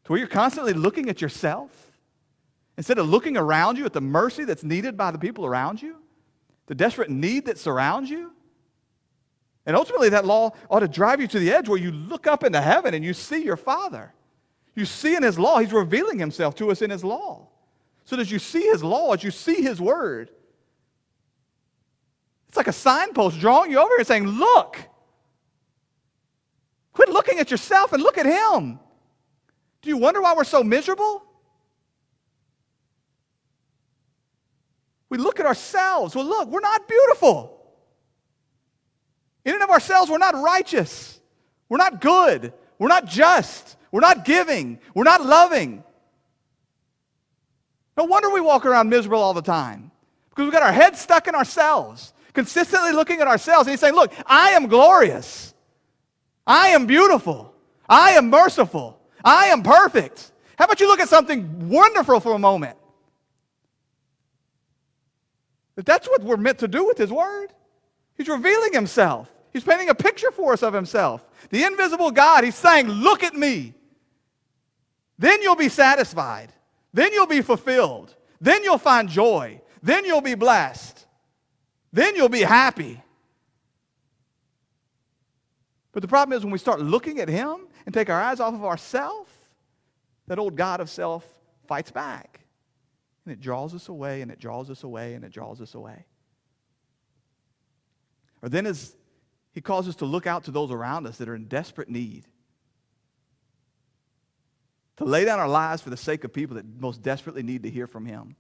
[0.05, 1.71] to where you're constantly looking at yourself,
[2.79, 5.97] instead of looking around you at the mercy that's needed by the people around you,
[6.67, 8.33] the desperate need that surrounds you,
[9.67, 12.45] and ultimately that law ought to drive you to the edge where you look up
[12.45, 14.15] into heaven and you see your Father.
[14.77, 17.49] You see in His law, He's revealing Himself to us in His law.
[18.05, 20.31] So that as you see His law, as you see His word,
[22.57, 24.79] it's like a signpost drawing you over here saying, Look.
[26.95, 28.81] Quit looking at yourself and look at Him.
[29.83, 31.23] Do you wonder why we're so miserable?
[35.11, 36.15] We look at ourselves.
[36.15, 37.53] Well, look, we're not beautiful.
[39.45, 41.21] In and of ourselves, we're not righteous.
[41.69, 42.55] We're not good.
[42.79, 43.77] We're not just.
[43.93, 44.79] We're not giving.
[44.95, 45.85] We're not loving.
[47.99, 49.91] No wonder we walk around miserable all the time
[50.31, 53.67] because we've got our heads stuck in ourselves, consistently looking at ourselves.
[53.67, 55.55] And he's saying, Look, I am glorious.
[56.47, 57.53] I am beautiful.
[57.89, 59.01] I am merciful.
[59.25, 60.31] I am perfect.
[60.57, 62.77] How about you look at something wonderful for a moment?
[65.75, 67.49] That's what we're meant to do with His Word,
[68.17, 69.31] He's revealing Himself.
[69.53, 71.27] He's painting a picture for us of Himself.
[71.51, 73.75] The invisible God, He's saying, Look at me.
[75.19, 76.53] Then you'll be satisfied.
[76.93, 78.15] Then you'll be fulfilled.
[78.41, 79.61] Then you'll find joy.
[79.83, 80.96] Then you'll be blessed.
[81.97, 83.03] Then you'll be happy.
[85.93, 88.53] But the problem is when we start looking at Him and take our eyes off
[88.53, 89.33] of ourselves,
[90.27, 91.27] that old God of self
[91.67, 92.41] fights back.
[93.25, 96.05] And it draws us away, and it draws us away, and it draws us away.
[98.43, 98.95] Or then as
[99.55, 102.27] He calls us to look out to those around us that are in desperate need,
[104.99, 107.71] to lay down our lives for the sake of people that most desperately need to
[107.71, 108.37] hear from Him.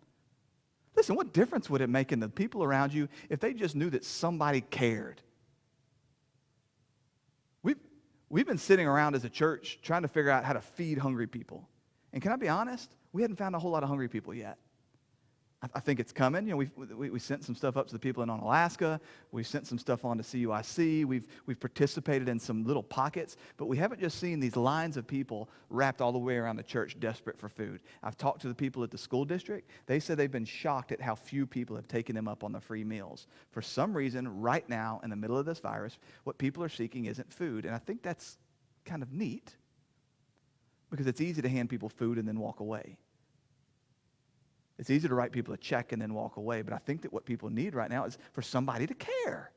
[0.96, 3.90] Listen, what difference would it make in the people around you if they just knew
[3.90, 5.20] that somebody cared?
[7.62, 7.78] We've,
[8.30, 11.26] we've been sitting around as a church trying to figure out how to feed hungry
[11.26, 11.68] people.
[12.12, 12.90] And can I be honest?
[13.12, 14.58] We hadn't found a whole lot of hungry people yet.
[15.62, 16.44] I think it's coming.
[16.44, 19.00] You know, we've, we, we sent some stuff up to the people in on Alaska.
[19.32, 21.06] We've sent some stuff on to CUIC.
[21.06, 25.06] We've, we've participated in some little pockets, but we haven't just seen these lines of
[25.06, 27.80] people wrapped all the way around the church desperate for food.
[28.02, 29.70] I've talked to the people at the school district.
[29.86, 32.60] They said they've been shocked at how few people have taken them up on the
[32.60, 33.26] free meals.
[33.50, 37.06] For some reason, right now, in the middle of this virus, what people are seeking
[37.06, 37.64] isn't food.
[37.64, 38.36] And I think that's
[38.84, 39.56] kind of neat
[40.90, 42.98] because it's easy to hand people food and then walk away.
[44.78, 47.12] It's easy to write people a check and then walk away, but I think that
[47.12, 49.50] what people need right now is for somebody to care.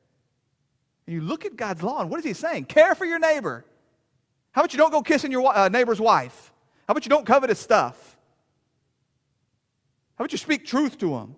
[1.06, 2.66] And you look at God's law, and what is He saying?
[2.66, 3.64] Care for your neighbor.
[4.52, 6.52] How about you don't go kissing your uh, neighbor's wife?
[6.86, 8.16] How about you don't covet his stuff?
[10.16, 11.36] How about you speak truth to him?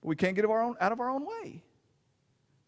[0.00, 1.62] We can't get our own, out of our own way.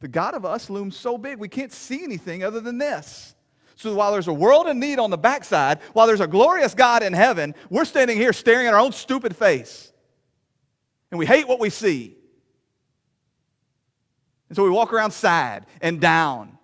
[0.01, 3.34] The God of us looms so big, we can't see anything other than this.
[3.81, 7.03] So while there's a world in need on the backside, while there's a glorious God
[7.03, 9.91] in heaven, we're standing here staring at our own stupid face.
[11.11, 12.14] And we hate what we see.
[14.51, 16.59] And so we walk around sad and down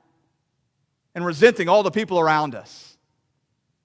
[1.14, 2.98] and resenting all the people around us.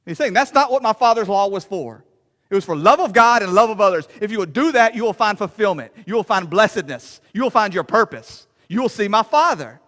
[0.05, 2.03] And he's saying that's not what my Father's law was for.
[2.49, 4.09] It was for love of God and love of others.
[4.19, 5.93] If you would do that, you will find fulfillment.
[6.05, 7.21] You will find blessedness.
[7.33, 8.45] You will find your purpose.
[8.67, 9.80] You will see my Father.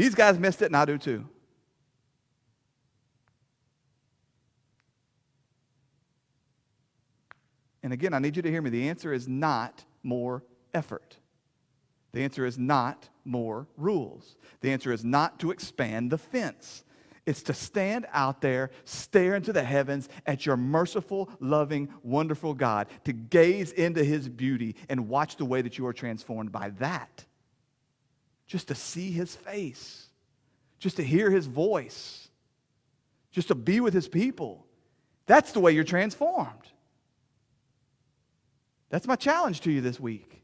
[0.00, 1.28] These guys missed it, and I do too.
[7.82, 8.70] And again, I need you to hear me.
[8.70, 10.42] The answer is not more
[10.72, 11.18] effort.
[12.12, 14.36] The answer is not more rules.
[14.62, 16.82] The answer is not to expand the fence.
[17.26, 22.86] It's to stand out there, stare into the heavens at your merciful, loving, wonderful God,
[23.04, 27.26] to gaze into his beauty and watch the way that you are transformed by that
[28.50, 30.08] just to see his face,
[30.80, 32.28] just to hear his voice,
[33.30, 34.66] just to be with his people.
[35.26, 36.66] That's the way you're transformed.
[38.88, 40.42] That's my challenge to you this week.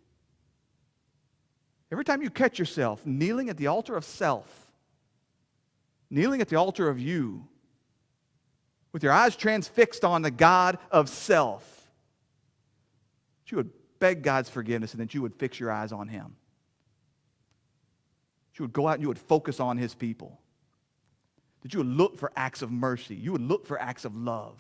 [1.90, 4.68] Every time you catch yourself kneeling at the altar of self,
[6.08, 7.44] kneeling at the altar of you,
[8.92, 11.90] with your eyes transfixed on the God of self,
[13.48, 16.36] you would beg God's forgiveness and that you would fix your eyes on him.
[18.58, 20.40] You would go out and you would focus on his people.
[21.62, 23.14] That you would look for acts of mercy.
[23.14, 24.54] You would look for acts of love.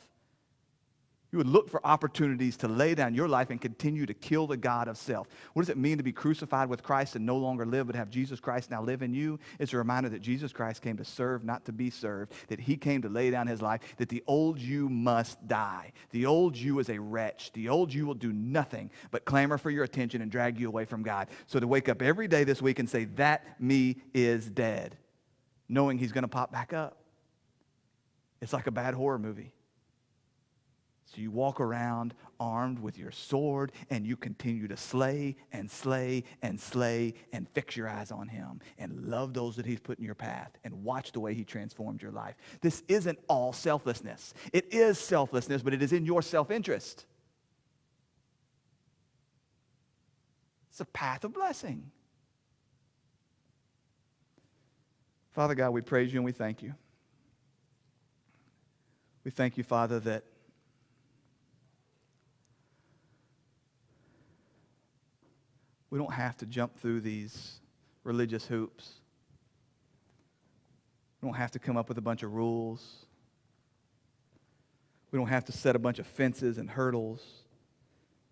[1.36, 4.56] You would look for opportunities to lay down your life and continue to kill the
[4.56, 5.28] God of self.
[5.52, 8.08] What does it mean to be crucified with Christ and no longer live, but have
[8.08, 9.38] Jesus Christ now live in you?
[9.58, 12.74] It's a reminder that Jesus Christ came to serve, not to be served, that he
[12.74, 15.92] came to lay down his life, that the old you must die.
[16.08, 17.52] The old you is a wretch.
[17.52, 20.86] The old you will do nothing but clamor for your attention and drag you away
[20.86, 21.28] from God.
[21.48, 24.96] So to wake up every day this week and say, That me is dead,
[25.68, 26.96] knowing he's going to pop back up.
[28.40, 29.52] It's like a bad horror movie.
[31.16, 36.24] So you walk around armed with your sword and you continue to slay and slay
[36.42, 40.04] and slay and fix your eyes on him and love those that he's put in
[40.04, 42.34] your path and watch the way he transformed your life.
[42.60, 44.34] This isn't all selflessness.
[44.52, 47.06] It is selflessness, but it is in your self interest.
[50.68, 51.90] It's a path of blessing.
[55.32, 56.74] Father God, we praise you and we thank you.
[59.24, 60.24] We thank you, Father, that
[65.90, 67.60] we don't have to jump through these
[68.04, 68.94] religious hoops.
[71.20, 73.06] We don't have to come up with a bunch of rules.
[75.10, 77.22] We don't have to set a bunch of fences and hurdles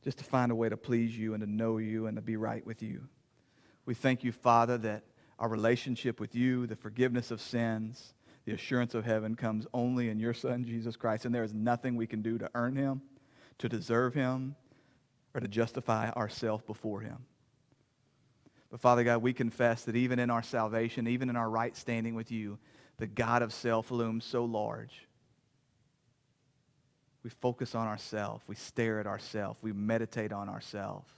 [0.02, 2.36] just to find a way to please you and to know you and to be
[2.36, 3.08] right with you.
[3.86, 5.04] We thank you, Father, that
[5.38, 10.18] our relationship with you, the forgiveness of sins, the assurance of heaven comes only in
[10.18, 11.24] your Son, Jesus Christ.
[11.24, 13.00] And there is nothing we can do to earn him,
[13.58, 14.56] to deserve him,
[15.34, 17.24] or to justify ourselves before him.
[18.74, 22.16] But Father God, we confess that even in our salvation, even in our right standing
[22.16, 22.58] with you,
[22.96, 25.06] the God of self looms so large.
[27.22, 28.42] We focus on ourselves.
[28.48, 29.60] We stare at ourselves.
[29.62, 31.08] We meditate on ourselves.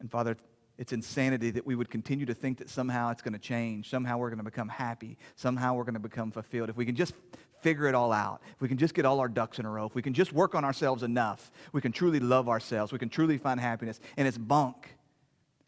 [0.00, 0.38] And Father,
[0.78, 3.90] it's insanity that we would continue to think that somehow it's going to change.
[3.90, 5.18] Somehow we're going to become happy.
[5.36, 6.70] Somehow we're going to become fulfilled.
[6.70, 7.12] If we can just
[7.60, 9.84] figure it all out, if we can just get all our ducks in a row,
[9.84, 12.90] if we can just work on ourselves enough, we can truly love ourselves.
[12.90, 14.00] We can truly find happiness.
[14.16, 14.94] And it's bunk.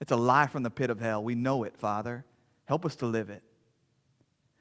[0.01, 1.22] It's a lie from the pit of hell.
[1.22, 2.24] We know it, Father.
[2.64, 3.42] Help us to live it.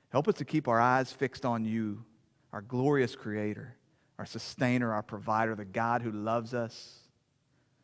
[0.09, 2.03] Help us to keep our eyes fixed on you,
[2.51, 3.75] our glorious Creator,
[4.17, 6.99] our sustainer, our provider, the God who loves us,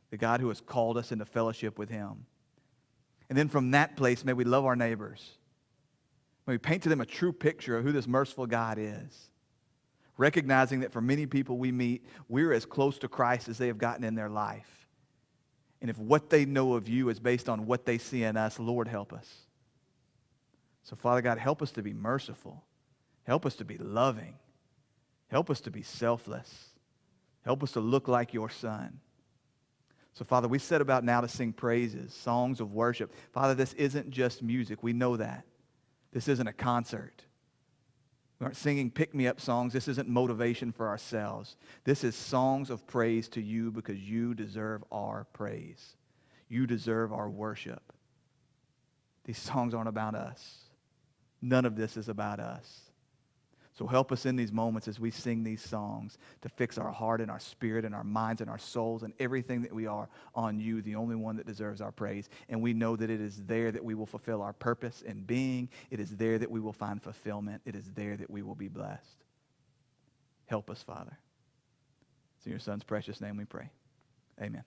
[0.10, 2.26] the God who has called us into fellowship with Him.
[3.30, 5.38] And then from that place, may we love our neighbors.
[6.46, 9.30] May we paint to them a true picture of who this merciful God is.
[10.18, 13.78] Recognizing that for many people we meet, we're as close to Christ as they have
[13.78, 14.75] gotten in their life.
[15.82, 18.60] And if what they know of you is based on what they see in us,
[18.60, 19.30] Lord, help us.
[20.84, 22.64] So, Father God, help us to be merciful.
[23.24, 24.36] Help us to be loving.
[25.28, 26.70] Help us to be selfless.
[27.44, 29.00] Help us to look like your Son.
[30.14, 33.14] So, Father, we set about now to sing praises, songs of worship.
[33.34, 34.82] Father, this isn't just music.
[34.82, 35.44] We know that.
[36.14, 37.22] This isn't a concert.
[38.40, 39.72] We aren't singing pick me up songs.
[39.72, 41.56] This isn't motivation for ourselves.
[41.86, 45.96] This is songs of praise to you because you deserve our praise.
[46.50, 47.94] You deserve our worship.
[49.24, 50.58] These songs aren't about us.
[51.42, 52.85] None of this is about us.
[53.78, 57.20] So help us in these moments as we sing these songs to fix our heart
[57.20, 60.62] and our spirit and our minds and our souls and everything that we are on
[60.62, 62.30] you, the only one that deserves our praise.
[62.48, 65.68] And we know that it is there that we will fulfill our purpose and being.
[65.92, 67.62] It is there that we will find fulfillment.
[67.66, 69.26] It is there that we will be blessed.
[70.46, 71.18] Help us, Father.
[72.38, 73.70] It's in your Son's precious name we pray.
[74.42, 74.64] Amen.